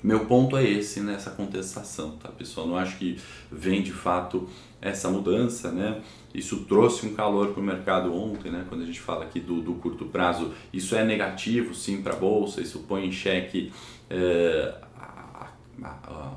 Meu 0.03 0.25
ponto 0.25 0.55
é 0.55 0.63
esse 0.63 1.01
nessa 1.01 1.31
contestação, 1.31 2.11
tá 2.17 2.29
pessoal? 2.29 2.67
Não 2.67 2.77
acho 2.77 2.97
que 2.97 3.19
vem 3.51 3.81
de 3.81 3.91
fato 3.91 4.47
essa 4.79 5.09
mudança, 5.09 5.71
né? 5.71 6.01
Isso 6.33 6.65
trouxe 6.65 7.07
um 7.07 7.15
calor 7.15 7.47
para 7.47 7.59
o 7.59 7.63
mercado 7.63 8.13
ontem, 8.13 8.51
né? 8.51 8.65
Quando 8.69 8.83
a 8.83 8.85
gente 8.85 8.99
fala 8.99 9.25
aqui 9.25 9.39
do, 9.39 9.59
do 9.59 9.73
curto 9.73 10.05
prazo, 10.05 10.53
isso 10.71 10.95
é 10.95 11.03
negativo 11.03 11.73
sim 11.73 12.01
para 12.01 12.13
a 12.13 12.15
bolsa, 12.15 12.61
isso 12.61 12.79
põe 12.87 13.07
em 13.07 13.11
xeque 13.11 13.71
é, 14.09 14.75
a, 14.99 15.47
a, 15.83 15.87
a, 15.87 16.31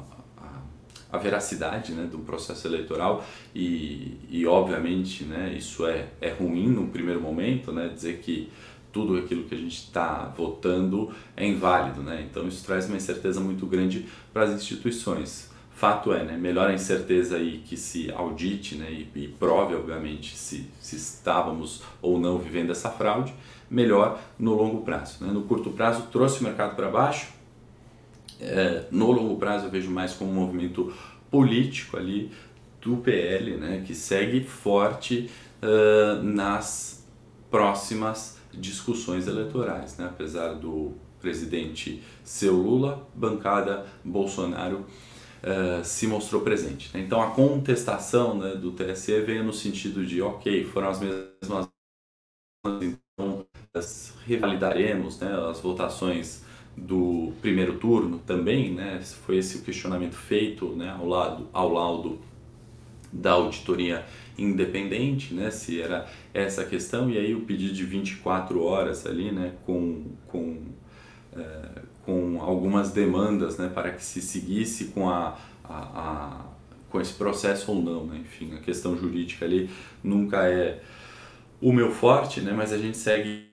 a, 1.13 1.19
veracidade 1.19 1.93
né, 1.93 2.09
do 2.11 2.19
processo 2.21 2.67
eleitoral 2.67 3.25
e, 3.55 4.19
e 4.31 4.47
obviamente 4.47 5.25
né, 5.25 5.55
isso 5.57 5.87
é, 5.87 6.09
é 6.21 6.31
ruim 6.31 6.69
no 6.69 6.89
primeiro 6.89 7.21
momento, 7.21 7.73
né? 7.73 7.89
Dizer 7.89 8.21
que 8.21 8.51
tudo 8.93 9.17
aquilo 9.17 9.45
que 9.45 9.55
a 9.55 9.59
gente 9.59 9.79
está 9.79 10.33
votando 10.37 11.11
é 11.37 11.47
inválido, 11.47 12.03
né? 12.03 12.27
Então 12.29 12.47
isso 12.47 12.65
traz 12.65 12.87
uma 12.87 12.97
incerteza 12.97 13.41
muito 13.41 13.67
grande 13.67 14.07
para 14.33 14.45
as 14.45 14.51
instituições. 14.51 15.51
Fato 15.73 16.13
é, 16.13 16.25
né? 16.25 16.37
Melhor 16.37 16.69
a 16.69 16.75
incerteza 16.75 17.37
aí 17.37 17.63
que 17.65 17.77
se 17.77 18.11
audite, 18.13 18.75
né? 18.75 18.91
E, 18.91 19.11
e 19.15 19.29
prove, 19.29 19.75
obviamente, 19.75 20.37
se, 20.37 20.69
se 20.81 20.97
estávamos 20.97 21.83
ou 22.03 22.19
não 22.19 22.39
vivendo 22.39 22.71
essa 22.71 22.91
fraude. 22.91 23.33
Melhor 23.71 24.21
no 24.39 24.55
longo 24.55 24.83
prazo, 24.83 25.25
né? 25.25 25.33
No 25.33 25.43
curto 25.43 25.71
prazo 25.71 26.09
trouxe 26.11 26.41
o 26.41 26.45
mercado 26.45 26.75
para 26.75 26.89
baixo. 26.89 27.29
É, 28.41 28.85
no 28.91 29.11
longo 29.11 29.37
prazo 29.37 29.67
eu 29.67 29.71
vejo 29.71 29.91
mais 29.91 30.13
como 30.13 30.31
um 30.31 30.35
movimento 30.35 30.93
político 31.31 31.97
ali 31.97 32.31
do 32.81 32.97
PL, 32.97 33.57
né, 33.57 33.83
que 33.87 33.95
segue 33.95 34.43
forte 34.43 35.31
uh, 35.63 36.23
nas 36.23 37.07
próximas 37.51 38.40
discussões 38.53 39.27
eleitorais, 39.27 39.97
né, 39.97 40.07
apesar 40.07 40.55
do 40.55 40.93
presidente 41.21 42.03
seu 42.25 42.55
Lula, 42.55 43.07
bancada 43.15 43.87
Bolsonaro 44.05 44.87
uh, 45.43 45.85
se 45.85 46.07
mostrou 46.07 46.43
presente. 46.43 46.91
Né? 46.95 47.03
Então 47.05 47.23
a 47.23 47.31
contestação 47.31 48.37
né, 48.39 48.55
do 48.55 48.73
TSE 48.73 49.21
veio 49.21 49.45
no 49.45 49.53
sentido 49.53 50.05
de, 50.05 50.23
ok, 50.23 50.65
foram 50.65 50.89
as 50.89 51.01
mesmas, 51.01 51.69
então 52.67 53.47
revalidaremos 54.27 55.19
né, 55.21 55.31
as 55.51 55.61
votações 55.61 56.43
do 56.77 57.33
primeiro 57.41 57.79
turno 57.79 58.19
também, 58.21 58.73
né? 58.73 59.01
Foi 59.03 59.37
esse 59.37 59.59
o 59.59 59.63
questionamento 59.63 60.15
feito, 60.15 60.69
né, 60.77 60.91
ao 60.91 61.07
lado 61.07 61.49
ao 61.53 61.73
laudo 61.73 62.19
da 63.13 63.33
auditoria 63.33 64.05
independente, 64.39 65.35
né, 65.35 65.51
se 65.51 65.81
era 65.81 66.09
essa 66.33 66.65
questão, 66.65 67.11
e 67.11 67.19
aí 67.19 67.35
o 67.35 67.43
pedido 67.43 67.75
de 67.75 67.85
24 67.85 68.63
horas 68.63 69.07
ali, 69.07 69.31
né, 69.31 69.53
com, 69.67 70.07
com, 70.27 70.63
é, 71.37 71.83
com 72.05 72.41
algumas 72.41 72.91
demandas, 72.91 73.59
né, 73.59 73.69
para 73.69 73.91
que 73.91 74.03
se 74.03 74.23
seguisse 74.23 74.87
com 74.87 75.11
a, 75.11 75.37
a, 75.65 75.75
a, 75.75 76.45
com 76.89 77.01
esse 77.01 77.13
processo 77.15 77.71
ou 77.73 77.83
não, 77.83 78.07
né, 78.07 78.19
enfim, 78.19 78.55
a 78.55 78.61
questão 78.61 78.97
jurídica 78.97 79.45
ali 79.45 79.69
nunca 80.03 80.49
é 80.49 80.83
o 81.61 81.73
meu 81.73 81.91
forte, 81.91 82.41
né, 82.41 82.53
mas 82.53 82.73
a 82.73 82.79
gente 82.79 82.97
segue 82.97 83.51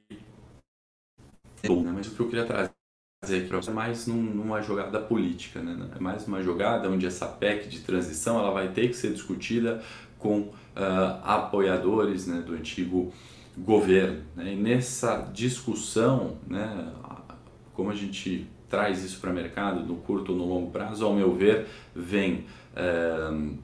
né, 1.63 1.91
mas 1.93 2.07
o 2.07 2.15
que 2.15 2.19
eu 2.19 2.29
queria 2.29 2.45
trazer 2.45 2.76
para 3.47 3.58
você 3.58 3.71
é 3.71 3.73
mais 3.73 4.08
num, 4.08 4.21
numa 4.21 4.62
jogada 4.62 4.99
política, 4.99 5.60
né? 5.60 5.89
É 5.95 5.99
mais 5.99 6.27
uma 6.27 6.41
jogada 6.41 6.89
onde 6.89 7.06
essa 7.06 7.25
PEC 7.25 7.67
de 7.67 7.80
transição 7.80 8.39
ela 8.39 8.51
vai 8.51 8.69
ter 8.69 8.88
que 8.88 8.95
ser 8.95 9.12
discutida 9.12 9.84
com 10.19 10.39
uh, 10.39 10.53
apoiadores 11.23 12.27
né, 12.27 12.41
do 12.41 12.53
antigo 12.53 13.12
governo. 13.58 14.23
Né? 14.36 14.53
E 14.53 14.56
nessa 14.56 15.30
discussão, 15.34 16.38
né, 16.47 16.93
como 17.73 17.89
a 17.89 17.95
gente 17.95 18.47
traz 18.69 19.03
isso 19.03 19.19
para 19.19 19.32
o 19.32 19.34
mercado 19.34 19.84
no 19.84 19.95
curto 19.97 20.32
ou 20.32 20.38
no 20.38 20.45
longo 20.45 20.71
prazo, 20.71 21.06
ao 21.06 21.13
meu 21.13 21.34
ver, 21.34 21.67
vem 21.95 22.45
uh, 22.75 23.58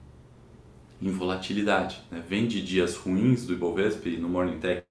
em 1.02 1.10
volatilidade. 1.12 2.02
Né? 2.12 2.24
Vem 2.28 2.48
de 2.48 2.62
dias 2.62 2.96
ruins 2.96 3.46
do 3.46 3.54
Ibovespa 3.54 4.10
e 4.10 4.18
no 4.18 4.30
Morning 4.30 4.60
Tech 4.60 4.83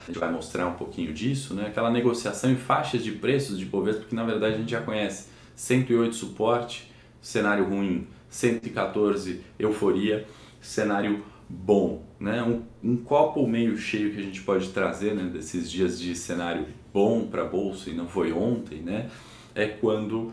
a 0.00 0.06
gente 0.06 0.18
vai 0.18 0.32
mostrar 0.32 0.66
um 0.66 0.74
pouquinho 0.74 1.12
disso, 1.12 1.54
né? 1.54 1.66
aquela 1.66 1.90
negociação 1.90 2.50
em 2.50 2.56
faixas 2.56 3.04
de 3.04 3.12
preços 3.12 3.58
de 3.58 3.64
Ibovespa, 3.64 4.04
que 4.04 4.14
na 4.14 4.24
verdade 4.24 4.54
a 4.54 4.58
gente 4.58 4.70
já 4.70 4.80
conhece. 4.80 5.28
108 5.54 6.14
suporte, 6.14 6.90
cenário 7.20 7.68
ruim, 7.68 8.06
114 8.30 9.42
euforia, 9.58 10.26
cenário 10.60 11.22
bom. 11.48 12.02
Né? 12.18 12.42
Um, 12.42 12.62
um 12.82 12.96
copo 12.96 13.46
meio 13.46 13.76
cheio 13.76 14.12
que 14.12 14.20
a 14.20 14.22
gente 14.22 14.40
pode 14.42 14.70
trazer 14.70 15.14
né, 15.14 15.24
desses 15.24 15.70
dias 15.70 16.00
de 16.00 16.14
cenário 16.14 16.66
bom 16.92 17.26
para 17.26 17.42
a 17.42 17.46
Bolsa, 17.46 17.90
e 17.90 17.94
não 17.94 18.08
foi 18.08 18.32
ontem, 18.32 18.80
né? 18.80 19.10
é 19.54 19.66
quando 19.66 20.14
uh, 20.16 20.32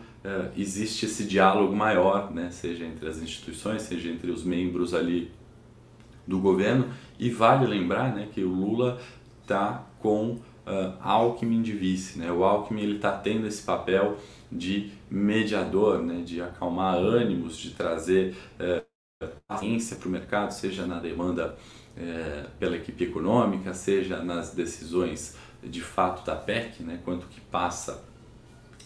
existe 0.56 1.06
esse 1.06 1.24
diálogo 1.24 1.74
maior, 1.74 2.32
né? 2.32 2.50
seja 2.50 2.84
entre 2.84 3.06
as 3.08 3.18
instituições, 3.18 3.82
seja 3.82 4.08
entre 4.08 4.30
os 4.30 4.44
membros 4.44 4.94
ali 4.94 5.30
do 6.26 6.38
governo. 6.38 6.88
E 7.18 7.30
vale 7.30 7.66
lembrar 7.66 8.14
né, 8.14 8.28
que 8.32 8.42
o 8.44 8.48
Lula 8.48 9.00
está 9.48 9.86
com 9.98 10.32
uh, 10.32 10.94
Alckmin 11.00 11.62
de 11.62 11.72
vice. 11.72 12.18
Né? 12.18 12.30
O 12.30 12.44
Alckmin 12.44 12.94
está 12.94 13.12
tendo 13.12 13.46
esse 13.46 13.62
papel 13.62 14.18
de 14.52 14.92
mediador, 15.10 16.02
né? 16.02 16.22
de 16.22 16.42
acalmar 16.42 16.96
ânimos, 16.96 17.56
de 17.56 17.70
trazer 17.70 18.36
uh, 18.60 19.28
paciência 19.48 19.96
para 19.96 20.08
o 20.08 20.10
mercado, 20.10 20.50
seja 20.50 20.86
na 20.86 21.00
demanda 21.00 21.56
uh, 21.96 22.50
pela 22.58 22.76
equipe 22.76 23.04
econômica, 23.04 23.72
seja 23.72 24.22
nas 24.22 24.54
decisões 24.54 25.36
de 25.62 25.80
fato 25.80 26.24
da 26.24 26.36
PEC, 26.36 26.82
né? 26.82 27.00
quanto 27.04 27.26
que 27.26 27.40
passa 27.40 28.04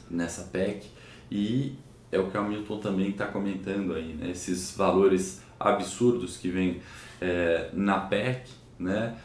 nessa 0.08 0.44
PEC. 0.44 0.86
E 1.30 1.76
é 2.12 2.18
o 2.18 2.30
que 2.30 2.36
o 2.36 2.40
Hamilton 2.40 2.78
também 2.78 3.10
está 3.10 3.26
comentando 3.26 3.94
aí, 3.94 4.14
né? 4.14 4.30
esses 4.30 4.76
valores 4.76 5.42
absurdos 5.58 6.36
que 6.36 6.50
vêm 6.50 6.80
é, 7.20 7.70
na 7.72 8.00
PEC, 8.00 8.50
né? 8.78 9.16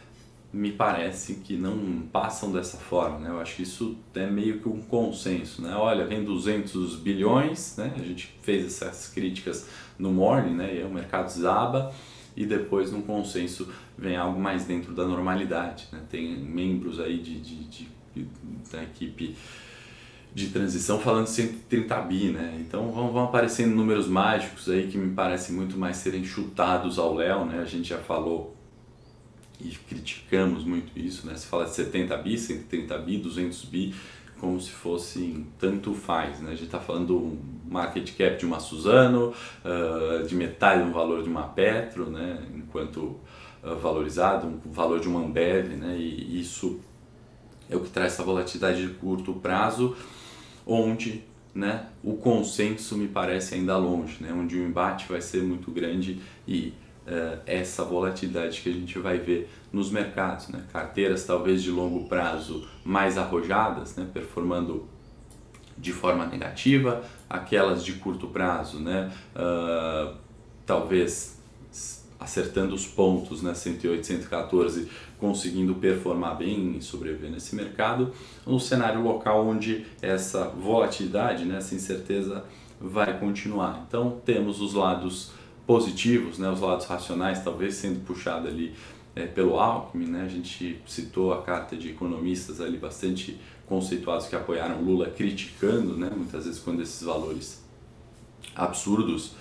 Me 0.51 0.71
parece 0.71 1.35
que 1.35 1.57
não 1.57 2.03
passam 2.11 2.51
dessa 2.51 2.77
forma, 2.77 3.19
né? 3.19 3.29
Eu 3.29 3.39
acho 3.39 3.57
que 3.57 3.63
isso 3.63 3.97
é 4.15 4.25
meio 4.25 4.59
que 4.59 4.69
um 4.69 4.81
consenso, 4.81 5.61
né? 5.61 5.75
Olha, 5.75 6.05
vem 6.05 6.23
200 6.23 6.95
bilhões, 6.97 7.75
né? 7.77 7.93
A 7.95 8.03
gente 8.03 8.33
fez 8.41 8.65
essas 8.65 9.07
críticas 9.07 9.67
no 9.99 10.11
Morning, 10.11 10.55
né? 10.55 10.79
E 10.79 10.83
o 10.83 10.89
mercado 10.89 11.29
zaba 11.29 11.93
e 12.35 12.45
depois 12.45 12.91
num 12.91 13.01
consenso 13.01 13.67
vem 13.97 14.15
algo 14.15 14.39
mais 14.39 14.65
dentro 14.65 14.93
da 14.93 15.05
normalidade, 15.05 15.87
né? 15.91 16.01
Tem 16.09 16.37
membros 16.37 16.99
aí 16.99 17.17
de, 17.17 17.39
de, 17.39 17.63
de, 17.65 17.87
de 18.15 18.27
da 18.71 18.83
equipe 18.83 19.35
de 20.33 20.49
transição 20.49 20.99
falando 20.99 21.27
130 21.27 22.01
bi, 22.01 22.29
né? 22.29 22.57
Então 22.59 22.91
vão, 22.91 23.11
vão 23.11 23.25
aparecendo 23.25 23.75
números 23.75 24.07
mágicos 24.07 24.69
aí 24.69 24.87
que 24.87 24.97
me 24.97 25.13
parecem 25.13 25.55
muito 25.55 25.77
mais 25.77 25.97
serem 25.97 26.23
chutados 26.23 26.97
ao 26.97 27.13
léu, 27.15 27.45
né? 27.45 27.59
A 27.59 27.65
gente 27.65 27.89
já 27.89 27.97
falou 27.97 28.56
e 29.59 29.69
criticamos 29.69 30.63
muito 30.63 30.97
isso, 30.97 31.25
né? 31.25 31.35
Se 31.35 31.47
fala 31.47 31.65
de 31.65 31.73
70 31.73 32.15
bi, 32.17 32.37
130 32.37 32.97
bi, 32.99 33.17
200 33.17 33.65
bi, 33.65 33.95
como 34.39 34.59
se 34.61 34.71
fosse 34.71 35.45
tanto 35.59 35.93
faz, 35.93 36.39
né? 36.39 36.51
A 36.51 36.53
gente 36.53 36.65
está 36.65 36.79
falando 36.79 37.07
do 37.07 37.37
market 37.69 38.15
cap 38.15 38.37
de 38.37 38.45
uma 38.45 38.59
Suzano, 38.59 39.33
uh, 39.65 40.27
de 40.27 40.35
metade 40.35 40.83
do 40.83 40.91
valor 40.91 41.23
de 41.23 41.29
uma 41.29 41.43
Petro, 41.43 42.09
né? 42.09 42.45
Enquanto 42.55 42.99
uh, 43.63 43.75
valorizado, 43.81 44.47
um 44.47 44.71
valor 44.71 44.99
de 44.99 45.07
uma 45.07 45.21
Ambev, 45.21 45.75
né? 45.75 45.97
E 45.97 46.39
isso 46.39 46.79
é 47.69 47.75
o 47.75 47.81
que 47.81 47.89
traz 47.89 48.13
essa 48.13 48.23
volatilidade 48.23 48.85
de 48.85 48.93
curto 48.93 49.33
prazo, 49.33 49.95
onde 50.65 51.23
né, 51.53 51.87
o 52.03 52.15
consenso 52.15 52.95
me 52.95 53.07
parece 53.07 53.55
ainda 53.55 53.75
longe, 53.77 54.17
né? 54.21 54.31
Onde 54.31 54.55
o 54.55 54.63
embate 54.63 55.07
vai 55.09 55.19
ser 55.19 55.41
muito 55.41 55.71
grande 55.71 56.21
e 56.47 56.73
uh, 57.07 57.39
essa 57.45 57.83
volatilidade 57.83 58.61
que 58.61 58.69
a 58.69 58.73
gente 58.73 58.99
vai 58.99 59.17
ver 59.17 59.49
nos 59.71 59.89
mercados. 59.89 60.49
Né? 60.49 60.63
Carteiras 60.71 61.25
talvez 61.25 61.63
de 61.63 61.71
longo 61.71 62.07
prazo 62.07 62.67
mais 62.83 63.17
arrojadas, 63.17 63.95
né? 63.95 64.07
performando 64.13 64.87
de 65.77 65.93
forma 65.93 66.25
negativa, 66.25 67.03
aquelas 67.29 67.85
de 67.85 67.93
curto 67.93 68.27
prazo, 68.27 68.79
né? 68.79 69.11
Uh, 69.35 70.15
talvez 70.65 71.37
acertando 72.19 72.73
os 72.73 72.87
pontos, 72.87 73.43
né? 73.43 73.53
108, 73.53 74.05
114, 74.05 74.89
conseguindo 75.19 75.75
performar 75.75 76.35
bem 76.35 76.77
e 76.77 76.81
sobreviver 76.81 77.29
nesse 77.29 77.55
mercado, 77.55 78.11
no 78.45 78.59
cenário 78.59 79.03
local 79.03 79.45
onde 79.45 79.85
essa 80.01 80.45
volatilidade, 80.45 81.45
né? 81.45 81.57
essa 81.57 81.75
incerteza 81.75 82.43
vai 82.81 83.19
continuar. 83.19 83.85
Então 83.87 84.19
temos 84.25 84.61
os 84.61 84.73
lados 84.73 85.31
positivos, 85.67 86.39
né, 86.39 86.49
os 86.49 86.61
lados 86.61 86.85
racionais 86.85 87.43
talvez 87.43 87.75
sendo 87.75 87.99
puxado 88.05 88.47
ali 88.47 88.73
é, 89.13 89.27
pelo 89.27 89.59
Alckmin, 89.59 90.07
né, 90.07 90.23
a 90.23 90.27
gente 90.27 90.81
citou 90.87 91.33
a 91.33 91.43
carta 91.43 91.75
de 91.75 91.89
economistas 91.89 92.61
ali 92.61 92.77
bastante 92.77 93.37
conceituados 93.67 94.27
que 94.27 94.35
apoiaram 94.35 94.81
Lula 94.81 95.09
criticando, 95.09 95.97
né, 95.97 96.09
muitas 96.15 96.45
vezes 96.45 96.59
quando 96.59 96.81
esses 96.81 97.03
valores 97.03 97.61
absurdos 98.55 99.35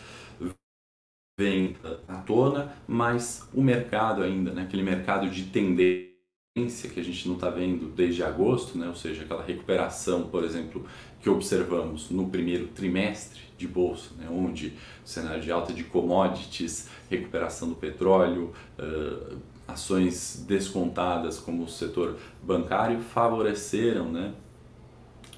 vêm 1.39 1.77
à 2.09 2.17
tona, 2.17 2.73
mas 2.89 3.49
o 3.55 3.63
mercado 3.63 4.23
ainda, 4.23 4.53
né, 4.53 4.63
aquele 4.63 4.83
mercado 4.83 5.31
de 5.31 5.45
tendência 5.45 6.16
que 6.57 6.99
a 6.99 7.05
gente 7.05 7.29
não 7.29 7.35
está 7.35 7.51
vendo 7.51 7.93
desde 7.95 8.23
agosto, 8.23 8.79
né, 8.79 8.89
ou 8.89 8.95
seja, 8.95 9.25
aquela 9.25 9.43
recuperação, 9.43 10.23
por 10.23 10.43
exemplo, 10.43 10.87
que 11.21 11.29
observamos 11.29 12.09
no 12.09 12.31
primeiro 12.31 12.69
trimestre 12.69 13.41
de 13.59 13.69
bolsa, 13.69 14.11
né, 14.17 14.27
onde 14.31 14.69
o 15.05 15.09
cenário 15.09 15.43
de 15.43 15.53
alta 15.53 15.75
de 15.75 15.85
commodities, 15.85 16.89
recuperação 17.11 17.69
do 17.69 17.75
petróleo, 17.75 18.55
uh, 18.79 19.37
ações 19.69 20.47
descontadas 20.49 21.39
como 21.39 21.65
o 21.65 21.69
setor 21.69 22.17
bancário 22.43 23.01
favoreceram 23.01 24.11
né, 24.11 24.33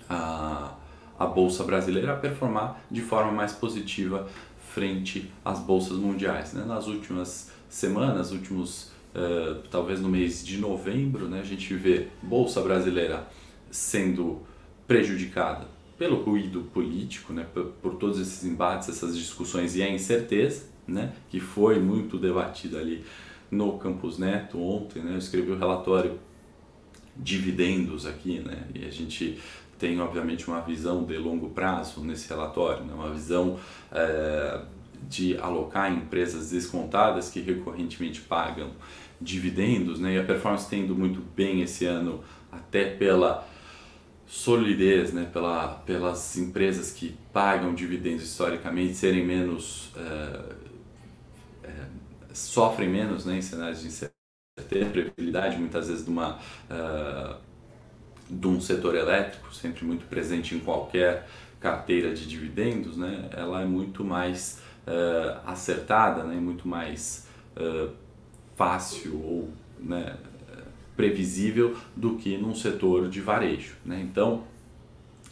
a, 0.09 0.77
a 1.19 1.27
bolsa 1.27 1.65
brasileira 1.65 2.13
a 2.13 2.17
performar 2.17 2.81
de 2.89 3.01
forma 3.01 3.33
mais 3.33 3.53
positiva 3.53 4.29
frente 4.73 5.33
às 5.45 5.59
bolsas 5.59 5.97
mundiais. 5.97 6.53
Né? 6.53 6.65
Nas 6.65 6.87
últimas 6.87 7.51
semanas, 7.69 8.31
últimos 8.31 8.93
uh, 9.15 9.63
talvez 9.71 10.01
no 10.01 10.09
mês 10.09 10.45
de 10.45 10.59
novembro, 10.59 11.29
né, 11.29 11.41
a 11.41 11.45
gente 11.45 11.75
vê 11.75 12.09
bolsa 12.23 12.61
brasileira 12.61 13.27
sendo 13.71 14.43
prejudicada 14.87 15.67
pelo 15.99 16.23
ruído 16.23 16.63
político, 16.73 17.33
né, 17.33 17.47
por, 17.53 17.67
por, 17.83 17.95
todos 17.97 18.21
esses 18.21 18.45
embates, 18.45 18.89
essas 18.89 19.17
discussões 19.17 19.75
e 19.77 19.83
a 19.83 19.91
incerteza, 19.91 20.67
né, 20.87 21.13
que 21.29 21.41
foi 21.41 21.79
muito 21.81 22.19
debatida 22.19 22.79
ali 22.79 23.05
no 23.51 23.79
Campus 23.79 24.19
Neto 24.19 24.61
ontem, 24.61 25.03
né, 25.03 25.15
eu 25.15 25.19
escrevi 25.19 25.51
o 25.51 25.55
um 25.55 25.59
relatório 25.59 26.19
dividendos 27.17 28.07
aqui, 28.07 28.39
né, 28.39 28.69
e 28.75 28.85
a 28.85 28.91
gente 28.91 29.39
tem 29.79 30.01
obviamente 30.01 30.49
uma 30.49 30.61
visão 30.61 31.05
de 31.05 31.17
longo 31.17 31.51
prazo 31.51 32.03
nesse 32.03 32.29
relatório, 32.29 32.85
né, 32.85 32.95
uma 32.95 33.11
visão 33.11 33.59
é, 33.93 34.61
de 35.09 35.37
alocar 35.39 35.93
em 35.93 35.97
empresas 35.97 36.51
descontadas 36.51 37.31
que 37.31 37.41
recorrentemente 37.41 38.21
pagam 38.21 38.73
dividendos, 39.21 39.99
né? 39.99 40.15
E 40.15 40.19
a 40.19 40.25
performance 40.25 40.69
tem 40.69 40.85
ido 40.85 40.95
muito 40.95 41.21
bem 41.35 41.63
esse 41.63 41.85
ano, 41.85 42.23
até 42.51 42.85
pela 42.85 43.47
solidez, 44.27 45.13
né? 45.13 45.29
Pela, 45.33 45.69
pelas 45.87 46.37
empresas 46.37 46.93
que 46.93 47.17
pagam 47.33 47.75
dividendos 47.75 48.23
historicamente 48.23 48.95
serem 48.95 49.27
menos 49.27 49.93
uh, 49.97 50.55
uh, 51.65 51.91
sofrem 52.33 52.89
menos, 52.89 53.25
né? 53.25 53.39
Em 53.39 53.43
cenários 53.43 53.81
de 53.81 53.89
incerteza, 53.89 54.91
previsibilidade, 54.91 55.57
muitas 55.57 55.89
vezes 55.89 56.05
de 56.05 56.11
uma 56.11 56.37
uh, 56.37 57.49
de 58.31 58.47
um 58.47 58.61
setor 58.61 58.95
elétrico, 58.95 59.55
sempre 59.55 59.85
muito 59.85 60.07
presente 60.07 60.55
em 60.55 60.59
qualquer 60.59 61.27
carteira 61.61 62.15
de 62.15 62.27
dividendos, 62.27 62.97
né? 62.97 63.29
Ela 63.33 63.63
é 63.63 63.65
muito 63.65 64.05
mais 64.05 64.61
acertada, 65.45 66.25
né? 66.25 66.37
Muito 66.37 66.67
mais 66.67 67.27
fácil 68.57 69.21
ou 69.23 69.49
né, 69.79 70.17
previsível 70.99 71.77
do 71.95 72.17
que 72.17 72.37
num 72.37 72.57
setor 72.57 73.09
de 73.09 73.21
varejo. 73.21 73.77
Né? 73.85 74.01
Então, 74.03 74.43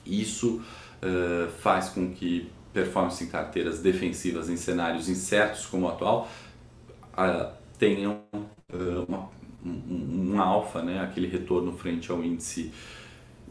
isso 0.06 0.62
uh, 1.02 1.50
faz 1.59 1.88
com 1.88 2.12
que 2.12 2.48
performance 2.72 3.24
em 3.24 3.26
carteiras 3.26 3.80
defensivas 3.80 4.48
em 4.48 4.56
cenários 4.56 5.09
incertos 5.09 5.66
como 5.66 5.87
o 5.87 5.88
atual 5.88 6.30
uh, 7.14 7.52
tenham 7.76 8.20
uh, 8.32 9.04
uma, 9.09 9.28
um, 9.64 10.35
um 10.35 10.40
alfa, 10.40 10.82
né? 10.82 11.00
aquele 11.00 11.26
retorno 11.26 11.72
frente 11.72 12.12
ao 12.12 12.22
índice 12.22 12.72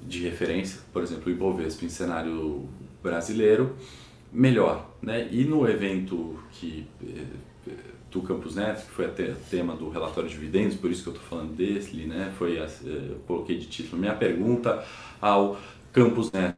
de 0.01 0.21
referência, 0.21 0.79
por 0.93 1.03
exemplo, 1.03 1.27
o 1.27 1.31
Ibovespa 1.31 1.83
em 1.83 1.89
cenário 1.89 2.69
brasileiro, 3.03 3.75
melhor. 4.35 4.91
Né? 5.01 5.27
E 5.31 5.43
no 5.45 5.67
evento 5.67 6.37
que 6.51 6.87
do 8.15 8.21
Campus 8.21 8.55
Neto, 8.55 8.85
que 8.85 8.91
foi 8.91 9.05
até 9.05 9.33
tema 9.49 9.75
do 9.75 9.89
relatório 9.89 10.29
de 10.29 10.35
dividendos, 10.35 10.77
por 10.77 10.89
isso 10.89 11.03
que 11.03 11.09
eu 11.09 11.13
estou 11.13 11.27
falando 11.27 11.53
dele, 11.53 12.07
né? 12.07 12.33
Foi, 12.37 12.57
eh, 12.57 12.67
eu 12.85 13.19
coloquei 13.27 13.57
de 13.57 13.67
título 13.67 13.99
minha 13.99 14.15
pergunta 14.15 14.83
ao 15.19 15.59
Campus 15.91 16.31
Neto, 16.31 16.57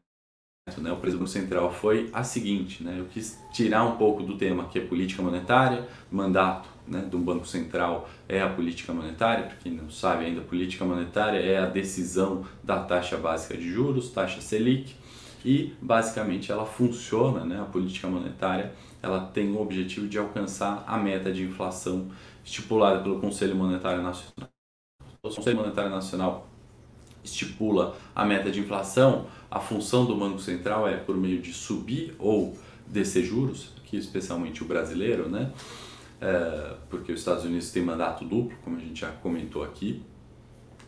né? 0.78 0.92
O 0.92 0.98
presidente 0.98 1.32
central 1.32 1.74
foi 1.74 2.10
a 2.14 2.24
seguinte, 2.24 2.84
né? 2.84 3.00
Eu 3.00 3.06
quis 3.06 3.40
tirar 3.52 3.84
um 3.86 3.98
pouco 3.98 4.22
do 4.22 4.38
tema 4.38 4.66
que 4.66 4.78
é 4.78 4.82
política 4.82 5.24
monetária, 5.24 5.88
mandato, 6.12 6.70
né? 6.88 7.02
Do 7.02 7.18
Banco 7.18 7.48
Central 7.48 8.08
é 8.30 8.40
a 8.40 8.50
política 8.50 8.94
monetária, 8.94 9.46
para 9.46 9.56
quem 9.56 9.72
não 9.72 9.90
sabe 9.90 10.26
ainda, 10.26 10.42
política 10.42 10.86
monetária 10.86 11.40
é 11.40 11.58
a 11.58 11.66
decisão 11.66 12.46
da 12.64 12.84
taxa 12.84 13.18
básica 13.18 13.58
de 13.58 13.68
juros, 13.68 14.12
taxa 14.12 14.42
Selic 14.42 14.96
e 15.44 15.76
basicamente 15.82 16.52
ela 16.52 16.66
funciona, 16.66 17.46
né, 17.46 17.60
a 17.60 17.66
política 17.66 18.08
monetária, 18.08 18.74
ela 19.02 19.22
tem 19.22 19.52
o 19.52 19.62
objetivo 19.62 20.08
de 20.08 20.18
alcançar 20.18 20.84
a 20.88 20.98
meta 20.98 21.32
de 21.32 21.44
inflação 21.44 22.08
estipulada 22.44 23.02
pelo 23.02 23.20
Conselho 23.20 23.56
Monetário 23.56 24.02
Nacional. 24.02 24.50
O 25.24 25.30
Conselho 25.30 25.58
Monetário 25.58 25.92
Nacional 25.92 26.48
estipula 27.24 27.96
a 28.16 28.26
meta 28.26 28.50
de 28.50 28.60
inflação, 28.60 29.28
a 29.52 29.60
função 29.60 30.06
do 30.06 30.16
Banco 30.16 30.40
Central 30.40 30.88
é 30.88 30.96
por 30.96 31.16
meio 31.16 31.42
de 31.42 31.54
subir 31.54 32.16
ou 32.18 32.58
descer 32.88 33.24
juros, 33.24 33.74
aqui 33.78 33.98
especialmente 33.98 34.64
o 34.64 34.66
brasileiro, 34.66 35.30
né? 35.30 35.52
É, 36.20 36.76
porque 36.90 37.12
os 37.12 37.20
Estados 37.20 37.44
Unidos 37.44 37.70
têm 37.72 37.84
mandato 37.84 38.26
duplo, 38.26 38.58
como 38.64 38.78
a 38.78 38.80
gente 38.80 39.02
já 39.02 39.12
comentou 39.12 39.64
aqui, 39.64 40.02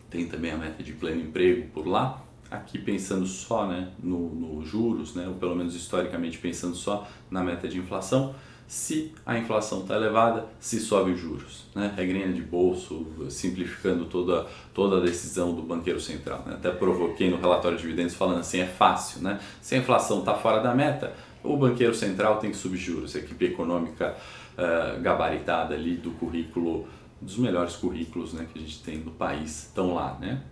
tem 0.09 0.27
também 0.27 0.51
a 0.51 0.57
meta 0.57 0.81
de 0.81 0.93
pleno 0.93 1.21
emprego 1.21 1.69
por 1.69 1.87
lá, 1.87 2.23
aqui 2.49 2.77
pensando 2.77 3.25
só 3.25 3.67
né, 3.67 3.89
no, 4.01 4.29
no, 4.29 4.65
juros, 4.65 5.13
né, 5.15 5.27
ou 5.27 5.35
pelo 5.35 5.55
menos 5.55 5.75
historicamente 5.75 6.37
pensando 6.37 6.75
só 6.75 7.07
na 7.29 7.43
meta 7.43 7.67
de 7.67 7.77
inflação, 7.77 8.33
se 8.67 9.11
a 9.25 9.35
inflação 9.35 9.81
está 9.81 9.95
elevada, 9.95 10.45
se 10.59 10.79
sobe 10.79 11.11
os 11.11 11.19
juros. 11.19 11.65
Né? 11.73 11.91
Regrinha 11.95 12.31
de 12.31 12.41
bolso, 12.41 13.07
simplificando 13.27 14.05
toda, 14.05 14.45
toda 14.75 14.97
a 14.97 14.99
decisão 14.99 15.55
do 15.55 15.63
banqueiro 15.63 15.99
central. 15.99 16.43
Né? 16.45 16.53
Até 16.53 16.69
provoquei 16.69 17.31
no 17.31 17.37
relatório 17.37 17.77
de 17.77 17.81
dividendos 17.81 18.13
falando 18.13 18.41
assim, 18.41 18.59
é 18.59 18.67
fácil. 18.67 19.21
Né? 19.21 19.39
Se 19.59 19.73
a 19.73 19.79
inflação 19.79 20.19
está 20.19 20.35
fora 20.35 20.61
da 20.61 20.75
meta, 20.75 21.15
o 21.43 21.57
banqueiro 21.57 21.95
central 21.95 22.37
tem 22.37 22.51
que 22.51 22.57
subir 22.57 22.77
juros. 22.77 23.15
A 23.15 23.19
equipe 23.19 23.45
econômica 23.45 24.15
uh, 24.55 25.01
gabaritada 25.01 25.73
ali 25.73 25.95
do 25.95 26.11
currículo, 26.11 26.87
dos 27.19 27.37
melhores 27.37 27.75
currículos 27.75 28.33
né, 28.33 28.45
que 28.53 28.59
a 28.59 28.61
gente 28.61 28.83
tem 28.83 28.99
no 28.99 29.11
país, 29.11 29.63
estão 29.63 29.95
lá. 29.95 30.15
Né? 30.21 30.43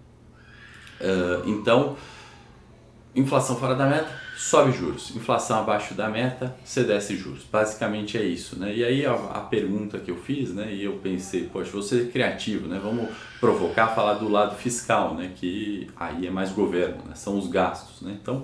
Uh, 0.99 1.49
então, 1.49 1.95
inflação 3.15 3.55
fora 3.55 3.75
da 3.75 3.88
meta, 3.88 4.10
sobe 4.38 4.71
juros. 4.71 5.15
Inflação 5.15 5.60
abaixo 5.60 5.93
da 5.93 6.07
meta, 6.07 6.55
você 6.63 6.83
desce 6.83 7.15
juros. 7.15 7.43
Basicamente 7.51 8.17
é 8.17 8.23
isso, 8.23 8.57
né? 8.60 8.73
E 8.75 8.83
aí 8.83 9.05
a, 9.05 9.13
a, 9.13 9.39
pergunta 9.41 9.97
que 9.97 10.12
eu 10.12 10.17
fiz, 10.17 10.53
né? 10.53 10.71
E 10.71 10.83
eu 10.83 10.93
pensei, 10.93 11.49
poxa, 11.51 11.71
vou 11.71 11.81
ser 11.81 12.12
criativo, 12.12 12.67
né? 12.67 12.79
Vamos 12.81 13.10
provocar, 13.39 13.88
falar 13.88 14.13
do 14.15 14.29
lado 14.29 14.55
fiscal, 14.55 15.15
né? 15.15 15.31
Que 15.36 15.89
aí 15.95 16.27
é 16.27 16.31
mais 16.31 16.51
governo, 16.51 16.97
né? 17.05 17.15
São 17.15 17.38
os 17.38 17.47
gastos, 17.47 18.01
né? 18.01 18.17
Então, 18.21 18.43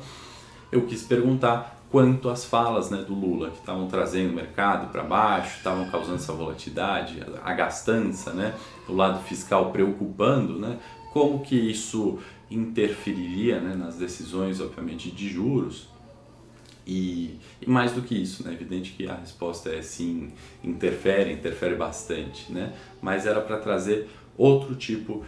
eu 0.71 0.81
quis 0.87 1.03
perguntar 1.03 1.79
quanto 1.91 2.27
às 2.27 2.43
falas 2.43 2.89
né, 2.89 3.03
do 3.07 3.13
Lula, 3.13 3.51
que 3.51 3.59
estavam 3.59 3.85
trazendo 3.85 4.31
o 4.31 4.33
mercado 4.33 4.91
para 4.91 5.03
baixo, 5.03 5.57
estavam 5.57 5.87
causando 5.91 6.15
essa 6.15 6.33
volatilidade, 6.33 7.23
a 7.43 7.53
gastança, 7.53 8.33
né, 8.33 8.55
o 8.89 8.93
lado 8.93 9.21
fiscal 9.25 9.71
preocupando, 9.71 10.57
né, 10.57 10.79
como 11.13 11.41
que 11.41 11.55
isso 11.55 12.17
interferiria 12.53 13.59
né, 13.59 13.75
nas 13.75 13.95
decisões, 13.95 14.59
obviamente, 14.59 15.11
de 15.11 15.29
juros. 15.29 15.87
E, 16.85 17.39
e, 17.61 17.69
mais 17.69 17.93
do 17.93 18.01
que 18.01 18.13
isso, 18.13 18.43
né? 18.43 18.51
é 18.51 18.53
evidente 18.53 18.91
que 18.91 19.07
a 19.07 19.15
resposta 19.15 19.69
é 19.69 19.81
sim, 19.81 20.31
interfere, 20.63 21.31
interfere 21.31 21.75
bastante, 21.75 22.51
né? 22.51 22.73
mas 23.01 23.25
era 23.25 23.39
para 23.39 23.57
trazer 23.57 24.09
outro 24.37 24.75
tipo 24.75 25.23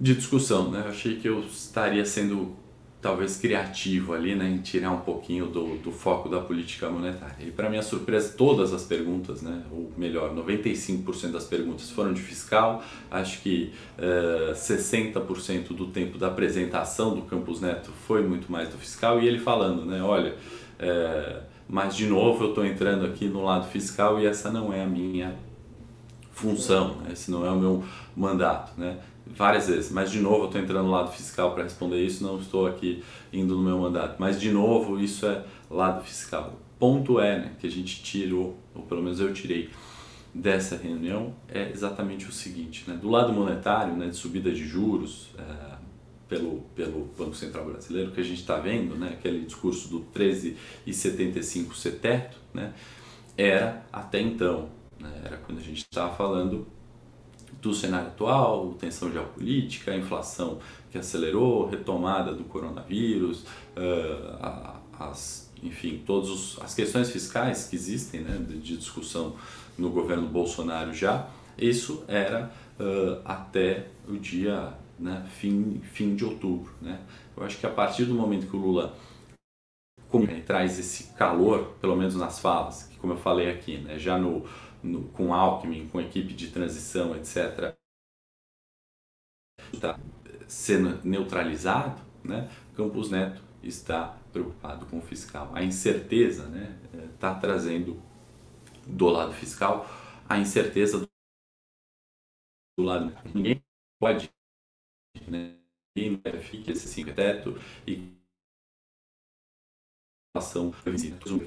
de 0.00 0.14
discussão. 0.14 0.70
Né? 0.72 0.82
Eu 0.84 0.90
achei 0.90 1.16
que 1.20 1.28
eu 1.28 1.40
estaria 1.40 2.04
sendo 2.04 2.56
talvez 3.02 3.36
criativo 3.36 4.14
ali, 4.14 4.36
né, 4.36 4.48
em 4.48 4.58
tirar 4.58 4.92
um 4.92 5.00
pouquinho 5.00 5.46
do, 5.46 5.76
do 5.78 5.90
foco 5.90 6.28
da 6.28 6.38
política 6.38 6.88
monetária. 6.88 7.44
E 7.44 7.50
para 7.50 7.68
minha 7.68 7.82
surpresa, 7.82 8.32
todas 8.38 8.72
as 8.72 8.84
perguntas, 8.84 9.42
né, 9.42 9.64
ou 9.72 9.92
melhor, 9.96 10.32
95% 10.32 11.32
das 11.32 11.44
perguntas 11.44 11.90
foram 11.90 12.12
de 12.12 12.22
fiscal. 12.22 12.80
Acho 13.10 13.42
que 13.42 13.72
uh, 13.98 14.50
eh, 14.50 14.54
60% 14.54 15.74
do 15.74 15.88
tempo 15.88 16.16
da 16.16 16.28
apresentação 16.28 17.16
do 17.16 17.22
Campus 17.22 17.60
Neto 17.60 17.90
foi 18.06 18.22
muito 18.22 18.50
mais 18.50 18.68
do 18.68 18.78
fiscal 18.78 19.20
e 19.20 19.26
ele 19.26 19.40
falando, 19.40 19.84
né, 19.84 20.00
olha, 20.00 20.36
uh, 20.78 21.42
mas 21.68 21.96
de 21.96 22.06
novo 22.06 22.44
eu 22.44 22.48
estou 22.50 22.64
entrando 22.64 23.04
aqui 23.04 23.26
no 23.26 23.42
lado 23.42 23.66
fiscal 23.68 24.20
e 24.20 24.26
essa 24.26 24.48
não 24.50 24.72
é 24.72 24.80
a 24.80 24.86
minha 24.86 25.34
função, 26.30 26.96
né? 26.96 27.10
esse 27.12 27.30
não 27.30 27.44
é 27.46 27.50
o 27.50 27.58
meu 27.58 27.84
mandato, 28.16 28.72
né? 28.78 28.98
Várias 29.26 29.68
vezes, 29.68 29.90
mas 29.90 30.10
de 30.10 30.20
novo 30.20 30.42
eu 30.42 30.46
estou 30.46 30.60
entrando 30.60 30.86
no 30.86 30.90
lado 30.90 31.10
fiscal 31.12 31.54
para 31.54 31.62
responder 31.64 32.04
isso, 32.04 32.24
não 32.24 32.38
estou 32.38 32.66
aqui 32.66 33.02
indo 33.32 33.56
no 33.56 33.62
meu 33.62 33.78
mandato, 33.78 34.16
mas 34.18 34.40
de 34.40 34.50
novo 34.50 34.98
isso 34.98 35.26
é 35.26 35.44
lado 35.70 36.04
fiscal. 36.04 36.58
Ponto 36.78 37.20
é 37.20 37.38
né, 37.38 37.52
que 37.60 37.66
a 37.66 37.70
gente 37.70 38.02
tirou, 38.02 38.56
ou 38.74 38.82
pelo 38.82 39.02
menos 39.02 39.20
eu 39.20 39.32
tirei 39.32 39.70
dessa 40.34 40.76
reunião, 40.76 41.34
é 41.48 41.70
exatamente 41.70 42.26
o 42.26 42.32
seguinte, 42.32 42.84
né, 42.88 42.96
do 42.96 43.08
lado 43.08 43.32
monetário, 43.32 43.94
né, 43.94 44.08
de 44.08 44.16
subida 44.16 44.50
de 44.50 44.66
juros 44.66 45.28
é, 45.38 45.76
pelo, 46.28 46.62
pelo 46.74 47.10
Banco 47.16 47.34
Central 47.34 47.66
Brasileiro, 47.66 48.10
que 48.12 48.20
a 48.20 48.24
gente 48.24 48.40
está 48.40 48.56
vendo, 48.58 48.96
né, 48.96 49.10
aquele 49.18 49.44
discurso 49.44 49.88
do 49.88 50.00
13,75 50.14 51.74
ser 51.74 52.00
né, 52.52 52.72
era 53.36 53.84
até 53.92 54.20
então, 54.20 54.70
né, 54.98 55.12
era 55.24 55.36
quando 55.36 55.58
a 55.58 55.62
gente 55.62 55.78
estava 55.78 56.14
falando 56.14 56.66
do 57.62 57.72
cenário 57.72 58.08
atual, 58.08 58.74
tensão 58.74 59.10
geopolítica, 59.10 59.96
inflação 59.96 60.58
que 60.90 60.98
acelerou, 60.98 61.68
retomada 61.68 62.34
do 62.34 62.42
coronavírus, 62.42 63.44
uh, 63.76 64.76
as, 64.98 65.48
enfim, 65.62 66.02
todas 66.04 66.58
as 66.60 66.74
questões 66.74 67.10
fiscais 67.10 67.68
que 67.68 67.76
existem 67.76 68.22
né, 68.22 68.36
de, 68.36 68.58
de, 68.58 68.76
discussão 68.76 69.36
no 69.78 69.90
governo 69.90 70.26
Bolsonaro 70.26 70.92
já, 70.92 71.28
isso 71.56 72.02
era 72.08 72.50
uh, 72.80 73.22
até 73.24 73.86
o 74.08 74.16
dia 74.16 74.74
né, 74.98 75.24
fim, 75.38 75.80
fim 75.92 76.16
de 76.16 76.24
outubro. 76.24 76.72
Né? 76.80 76.98
Eu 77.36 77.44
acho 77.44 77.58
que 77.58 77.66
a 77.66 77.70
partir 77.70 78.06
do 78.06 78.14
momento 78.14 78.48
que 78.48 78.56
o 78.56 78.58
Lula 78.58 78.92
traz 80.46 80.78
esse 80.78 81.04
calor, 81.14 81.74
pelo 81.80 81.96
menos 81.96 82.14
nas 82.16 82.38
falas, 82.38 82.82
que 82.82 82.96
como 82.98 83.14
eu 83.14 83.16
falei 83.16 83.50
aqui, 83.50 83.78
né, 83.78 83.98
já 83.98 84.18
no 84.18 84.44
no, 84.82 85.08
com 85.08 85.32
Alckmin, 85.32 85.88
com 85.88 86.00
equipe 86.00 86.34
de 86.34 86.50
transição, 86.50 87.16
etc., 87.16 87.76
está 89.72 89.98
sendo 90.48 91.00
neutralizado, 91.06 92.00
né? 92.24 92.50
Campos 92.76 93.10
Neto 93.10 93.42
está 93.62 94.18
preocupado 94.32 94.86
com 94.86 94.98
o 94.98 95.02
fiscal. 95.02 95.50
A 95.54 95.62
incerteza 95.62 96.44
está 96.44 96.50
né, 96.50 97.08
tá 97.18 97.34
trazendo 97.34 98.02
do 98.86 99.06
lado 99.06 99.32
fiscal 99.32 99.86
a 100.28 100.38
incerteza 100.38 101.06
do 102.76 102.84
lado. 102.84 103.12
Ninguém 103.34 103.62
pode 104.00 104.30
né, 105.28 105.58
ninguém 105.94 106.20
esse 106.68 106.88
cinco 106.88 107.12
teto 107.12 107.58
e 107.86 108.21
inflação 110.34 110.72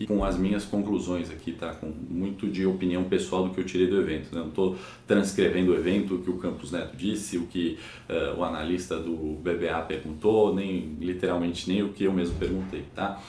com 0.07 0.23
as 0.23 0.37
minhas 0.37 0.63
conclusões 0.63 1.31
aqui, 1.31 1.51
tá? 1.51 1.73
Com 1.73 1.87
muito 1.87 2.47
de 2.47 2.67
opinião 2.67 3.03
pessoal 3.05 3.47
do 3.47 3.53
que 3.53 3.59
eu 3.59 3.65
tirei 3.65 3.87
do 3.87 3.99
evento. 3.99 4.33
Né? 4.33 4.41
Não 4.41 4.49
estou 4.49 4.77
transcrevendo 5.07 5.71
o 5.71 5.75
evento, 5.75 6.15
o 6.15 6.21
que 6.21 6.29
o 6.29 6.37
Campos 6.37 6.71
Neto 6.71 6.95
disse, 6.95 7.35
o 7.35 7.47
que 7.47 7.79
uh, 8.07 8.39
o 8.39 8.43
analista 8.43 8.99
do 8.99 9.15
BBA 9.41 9.81
perguntou, 9.87 10.53
nem 10.53 10.95
literalmente 10.99 11.67
nem 11.67 11.81
o 11.81 11.93
que 11.93 12.03
eu 12.03 12.13
mesmo 12.13 12.37
perguntei, 12.37 12.83
tá? 12.93 13.19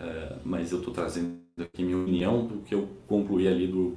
Uh, 0.00 0.40
mas 0.44 0.72
eu 0.72 0.78
estou 0.78 0.92
trazendo 0.92 1.38
aqui 1.60 1.84
minha 1.84 1.98
opinião 1.98 2.44
do 2.44 2.58
que 2.62 2.74
eu 2.74 2.88
concluí 3.06 3.46
ali 3.46 3.68
do, 3.68 3.96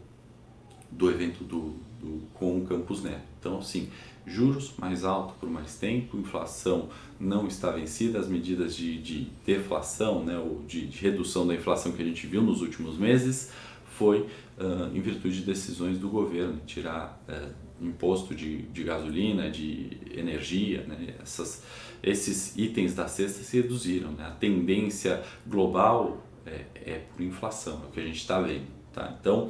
do 0.91 1.09
evento 1.09 1.43
do, 1.43 1.75
do, 1.99 2.21
com 2.33 2.59
o 2.59 2.65
Campos 2.65 3.03
Neto. 3.03 3.23
Então, 3.39 3.59
assim, 3.59 3.89
juros 4.27 4.73
mais 4.77 5.05
alto 5.05 5.33
por 5.39 5.49
mais 5.49 5.77
tempo, 5.77 6.17
inflação 6.17 6.89
não 7.19 7.47
está 7.47 7.71
vencida, 7.71 8.19
as 8.19 8.27
medidas 8.27 8.75
de, 8.75 9.01
de 9.01 9.27
deflação, 9.45 10.23
né, 10.23 10.37
ou 10.37 10.63
de, 10.67 10.85
de, 10.85 10.99
redução 10.99 11.47
da 11.47 11.55
inflação 11.55 11.93
que 11.93 12.01
a 12.01 12.05
gente 12.05 12.27
viu 12.27 12.41
nos 12.41 12.61
últimos 12.61 12.97
meses, 12.97 13.51
foi 13.85 14.19
uh, 14.19 14.93
em 14.93 14.99
virtude 14.99 15.39
de 15.39 15.45
decisões 15.45 15.97
do 15.97 16.09
governo, 16.09 16.59
tirar 16.65 17.23
uh, 17.27 17.53
imposto 17.81 18.35
de, 18.35 18.63
de 18.63 18.83
gasolina, 18.83 19.49
de 19.49 19.97
energia, 20.11 20.83
né, 20.83 21.15
essas, 21.21 21.63
esses 22.03 22.55
itens 22.57 22.93
da 22.93 23.07
cesta 23.07 23.41
se 23.43 23.61
reduziram. 23.61 24.11
Né, 24.11 24.25
a 24.25 24.31
tendência 24.31 25.23
global 25.47 26.23
é, 26.45 26.65
é 26.75 27.03
por 27.15 27.23
inflação, 27.23 27.81
é 27.85 27.87
o 27.87 27.91
que 27.91 27.99
a 27.99 28.03
gente 28.03 28.17
está 28.17 28.41
vendo. 28.41 28.67
Tá? 28.93 29.15
Então, 29.19 29.49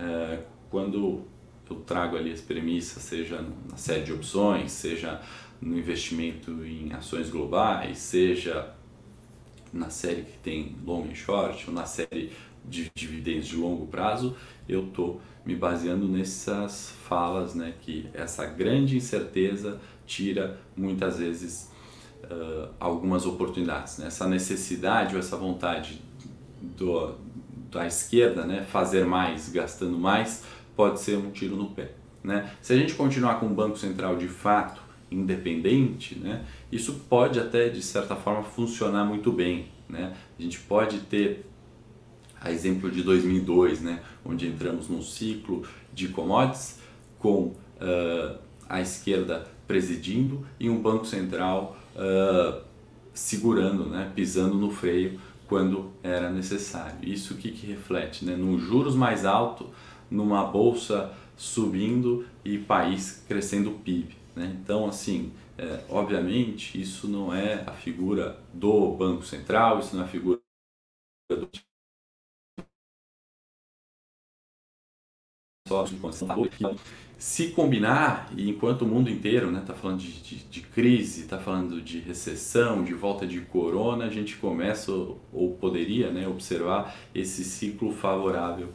uh, 0.00 0.57
quando 0.70 1.22
eu 1.70 1.76
trago 1.76 2.16
ali 2.16 2.32
as 2.32 2.40
premissas, 2.40 3.02
seja 3.02 3.44
na 3.70 3.76
série 3.76 4.04
de 4.04 4.12
opções, 4.12 4.72
seja 4.72 5.20
no 5.60 5.78
investimento 5.78 6.64
em 6.64 6.92
ações 6.92 7.28
globais, 7.28 7.98
seja 7.98 8.74
na 9.72 9.90
série 9.90 10.22
que 10.22 10.38
tem 10.38 10.76
long 10.84 11.06
e 11.10 11.14
short, 11.14 11.68
ou 11.68 11.74
na 11.74 11.84
série 11.84 12.32
de 12.64 12.90
dividendos 12.94 13.46
de 13.46 13.56
longo 13.56 13.86
prazo, 13.86 14.36
eu 14.68 14.86
estou 14.86 15.20
me 15.44 15.54
baseando 15.54 16.06
nessas 16.06 16.94
falas, 17.08 17.54
né, 17.54 17.74
que 17.80 18.08
essa 18.12 18.44
grande 18.44 18.96
incerteza 18.96 19.80
tira 20.06 20.58
muitas 20.76 21.18
vezes 21.18 21.70
uh, 22.24 22.68
algumas 22.78 23.24
oportunidades. 23.24 23.98
Né? 23.98 24.08
Essa 24.08 24.28
necessidade 24.28 25.14
ou 25.14 25.20
essa 25.20 25.36
vontade 25.36 26.02
do, 26.60 27.14
da 27.70 27.86
esquerda, 27.86 28.44
né, 28.44 28.62
fazer 28.62 29.06
mais 29.06 29.48
gastando 29.48 29.98
mais, 29.98 30.44
pode 30.78 31.00
ser 31.00 31.18
um 31.18 31.32
tiro 31.32 31.56
no 31.56 31.70
pé. 31.70 31.90
Né? 32.22 32.52
Se 32.62 32.72
a 32.72 32.76
gente 32.76 32.94
continuar 32.94 33.40
com 33.40 33.46
o 33.46 33.50
Banco 33.50 33.76
Central 33.76 34.16
de 34.16 34.28
fato 34.28 34.80
independente, 35.10 36.16
né, 36.16 36.44
isso 36.70 37.00
pode 37.08 37.40
até 37.40 37.68
de 37.68 37.82
certa 37.82 38.14
forma 38.14 38.44
funcionar 38.44 39.04
muito 39.04 39.32
bem. 39.32 39.66
Né? 39.88 40.14
A 40.38 40.40
gente 40.40 40.60
pode 40.60 41.00
ter 41.00 41.44
a 42.40 42.52
exemplo 42.52 42.88
de 42.88 43.02
2002, 43.02 43.80
né, 43.80 44.00
onde 44.24 44.46
entramos 44.46 44.88
num 44.88 45.02
ciclo 45.02 45.64
de 45.92 46.06
commodities 46.08 46.78
com 47.18 47.46
uh, 47.46 48.38
a 48.68 48.80
esquerda 48.80 49.48
presidindo 49.66 50.46
e 50.60 50.70
um 50.70 50.80
banco 50.80 51.04
central 51.04 51.76
uh, 51.96 52.62
segurando, 53.12 53.86
né, 53.86 54.12
pisando 54.14 54.54
no 54.54 54.70
freio 54.70 55.18
quando 55.48 55.90
era 56.04 56.30
necessário. 56.30 56.98
Isso 57.02 57.34
que, 57.34 57.50
que 57.50 57.66
reflete, 57.66 58.24
né, 58.24 58.36
num 58.36 58.56
juros 58.60 58.94
mais 58.94 59.24
alto, 59.24 59.66
numa 60.10 60.44
bolsa 60.44 61.14
subindo 61.36 62.26
e 62.44 62.58
país 62.58 63.24
crescendo 63.28 63.70
o 63.70 63.78
PIB. 63.78 64.16
Né? 64.34 64.56
Então, 64.62 64.86
assim, 64.86 65.32
é, 65.56 65.84
obviamente, 65.88 66.80
isso 66.80 67.08
não 67.08 67.34
é 67.34 67.64
a 67.66 67.72
figura 67.72 68.38
do 68.52 68.92
Banco 68.92 69.24
Central, 69.24 69.80
isso 69.80 69.94
não 69.94 70.02
é 70.02 70.06
a 70.06 70.08
figura 70.08 70.40
do 71.30 71.48
se 77.18 77.50
combinar, 77.50 78.32
e 78.36 78.48
enquanto 78.48 78.82
o 78.82 78.86
mundo 78.86 79.10
inteiro 79.10 79.48
está 79.48 79.60
né, 79.60 79.66
tá 79.66 79.74
falando 79.74 79.98
de, 79.98 80.22
de, 80.22 80.36
de 80.44 80.60
crise, 80.62 81.22
está 81.22 81.38
falando 81.38 81.82
de 81.82 81.98
recessão, 81.98 82.84
de 82.84 82.94
volta 82.94 83.26
de 83.26 83.40
corona, 83.42 84.06
a 84.06 84.10
gente 84.10 84.36
começa, 84.36 84.90
ou 84.92 85.56
poderia 85.60 86.10
né, 86.10 86.26
observar 86.26 86.96
esse 87.14 87.44
ciclo 87.44 87.92
favorável 87.92 88.72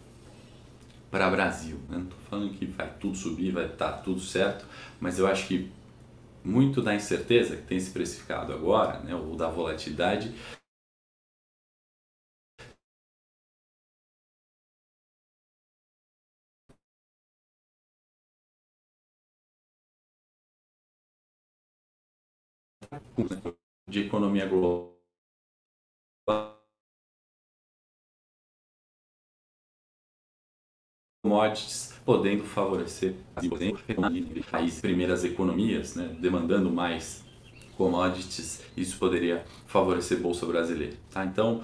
para 1.14 1.28
o 1.28 1.32
Brasil. 1.32 1.78
Né? 1.90 1.98
Não 1.98 2.04
estou 2.06 2.20
falando 2.22 2.54
que 2.58 2.66
vai 2.66 2.92
tudo 2.98 3.16
subir, 3.16 3.52
vai 3.52 3.66
estar 3.66 3.92
tá 3.92 3.98
tudo 4.00 4.20
certo, 4.20 4.66
mas 5.00 5.20
eu 5.20 5.28
acho 5.28 5.48
que 5.48 5.72
muito 6.44 6.82
da 6.82 6.96
incerteza 6.96 7.56
que 7.56 7.62
tem 7.68 7.80
se 7.80 7.92
precificado 7.92 8.52
agora, 8.52 9.00
né, 9.02 9.14
ou 9.16 9.36
da 9.36 9.48
volatilidade, 9.48 10.34
de 23.88 24.00
economia 24.08 24.48
global 24.48 25.03
commodities, 31.34 31.94
podendo 32.06 32.44
favorecer 32.44 33.16
as 33.36 34.80
primeiras 34.80 35.24
economias, 35.24 35.96
né, 35.96 36.16
demandando 36.20 36.70
mais 36.70 37.24
commodities, 37.76 38.62
isso 38.78 39.00
poderia 39.00 39.44
favorecer 39.66 40.20
a 40.20 40.22
Bolsa 40.22 40.46
Brasileira. 40.46 40.96
Tá? 41.10 41.26
Então, 41.26 41.64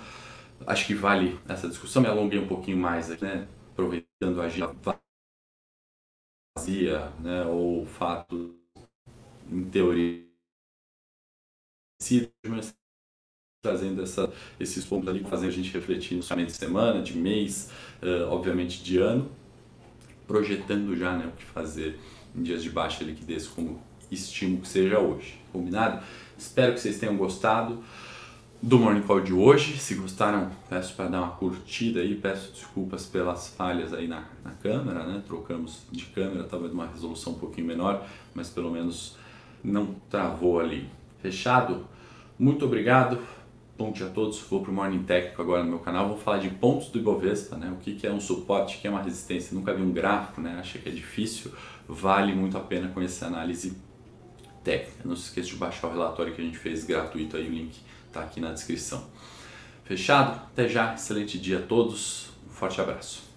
acho 0.66 0.88
que 0.88 0.96
vale 0.96 1.40
essa 1.48 1.68
discussão, 1.68 2.02
me 2.02 2.08
alonguei 2.08 2.40
um 2.40 2.48
pouquinho 2.48 2.78
mais 2.78 3.12
aqui, 3.12 3.24
né, 3.24 3.48
aproveitando 3.72 4.42
a 4.42 4.46
agenda 4.46 4.76
vazia, 6.58 7.14
né, 7.20 7.46
ou 7.46 7.86
fato, 7.86 8.56
em 9.52 9.64
teoria, 9.66 10.26
mas 12.48 12.74
trazendo 13.62 14.02
essa, 14.02 14.34
esses 14.58 14.86
pontos 14.86 15.10
ali, 15.10 15.24
fazendo 15.26 15.50
a 15.50 15.52
gente 15.52 15.72
refletir 15.74 16.16
no 16.16 16.46
de 16.46 16.52
semana, 16.54 17.02
de 17.02 17.18
mês, 17.18 17.70
uh, 18.02 18.32
obviamente 18.32 18.82
de 18.82 18.98
ano, 18.98 19.30
projetando 20.30 20.96
já 20.96 21.18
né, 21.18 21.26
o 21.26 21.32
que 21.32 21.44
fazer 21.44 22.00
em 22.36 22.44
dias 22.44 22.62
de 22.62 22.70
baixa 22.70 23.04
liquidez, 23.04 23.48
como 23.48 23.82
estimo 24.12 24.62
que 24.62 24.68
seja 24.68 25.00
hoje. 25.00 25.42
Combinado? 25.52 26.06
Espero 26.38 26.74
que 26.74 26.80
vocês 26.80 27.00
tenham 27.00 27.18
gostado 27.18 27.84
do 28.62 28.78
Morning 28.78 29.02
Call 29.02 29.22
de 29.22 29.34
hoje. 29.34 29.80
Se 29.80 29.96
gostaram, 29.96 30.52
peço 30.70 30.96
para 30.96 31.08
dar 31.08 31.22
uma 31.24 31.32
curtida 31.32 32.02
aí, 32.02 32.14
peço 32.14 32.52
desculpas 32.52 33.08
pelas 33.08 33.48
falhas 33.48 33.92
aí 33.92 34.08
na, 34.08 34.26
na 34.46 34.52
câmera, 34.52 35.04
né? 35.04 35.24
Trocamos 35.26 35.88
de 35.92 36.06
câmera, 36.06 36.44
talvez 36.44 36.72
uma 36.74 36.86
resolução 36.86 37.34
um 37.34 37.40
pouquinho 37.40 37.66
menor, 37.66 38.06
mas 38.36 38.52
pelo 38.52 38.70
menos 38.70 39.18
não 39.64 39.96
travou 40.12 40.60
ali. 40.60 40.88
Fechado? 41.24 41.88
Muito 42.38 42.66
obrigado. 42.66 43.18
Bom 43.80 43.94
dia 43.94 44.08
a 44.08 44.10
todos, 44.10 44.42
vou 44.42 44.62
para 44.62 44.72
o 44.72 44.74
Morning 44.74 45.04
Técnico 45.04 45.42
agora 45.42 45.64
no 45.64 45.70
meu 45.70 45.80
canal, 45.80 46.10
vou 46.10 46.18
falar 46.18 46.40
de 46.40 46.50
pontos 46.50 46.90
do 46.90 47.00
Ibovespa, 47.00 47.56
né? 47.56 47.72
o 47.72 47.78
que, 47.78 48.06
é 48.06 48.12
um 48.12 48.20
suporte, 48.20 48.76
o 48.76 48.82
que 48.82 48.86
é 48.86 48.90
uma 48.90 49.02
resistência, 49.02 49.56
nunca 49.56 49.74
vi 49.74 49.82
um 49.82 49.94
gráfico, 49.94 50.42
né? 50.42 50.58
acha 50.60 50.78
que 50.78 50.90
é 50.90 50.92
difícil, 50.92 51.50
vale 51.88 52.34
muito 52.34 52.58
a 52.58 52.60
pena 52.60 52.90
conhecer 52.90 53.24
a 53.24 53.28
análise 53.30 53.78
técnica. 54.66 55.00
Não 55.06 55.16
se 55.16 55.30
esqueça 55.30 55.48
de 55.48 55.56
baixar 55.56 55.88
o 55.88 55.92
relatório 55.92 56.36
que 56.36 56.42
a 56.42 56.44
gente 56.44 56.58
fez 56.58 56.84
gratuito, 56.84 57.38
aí 57.38 57.48
o 57.48 57.54
link 57.54 57.80
está 58.06 58.20
aqui 58.20 58.42
na 58.42 58.52
descrição. 58.52 59.08
Fechado? 59.86 60.42
Até 60.52 60.68
já, 60.68 60.94
excelente 60.94 61.40
dia 61.40 61.60
a 61.60 61.62
todos, 61.62 62.32
um 62.50 62.52
forte 62.52 62.82
abraço. 62.82 63.29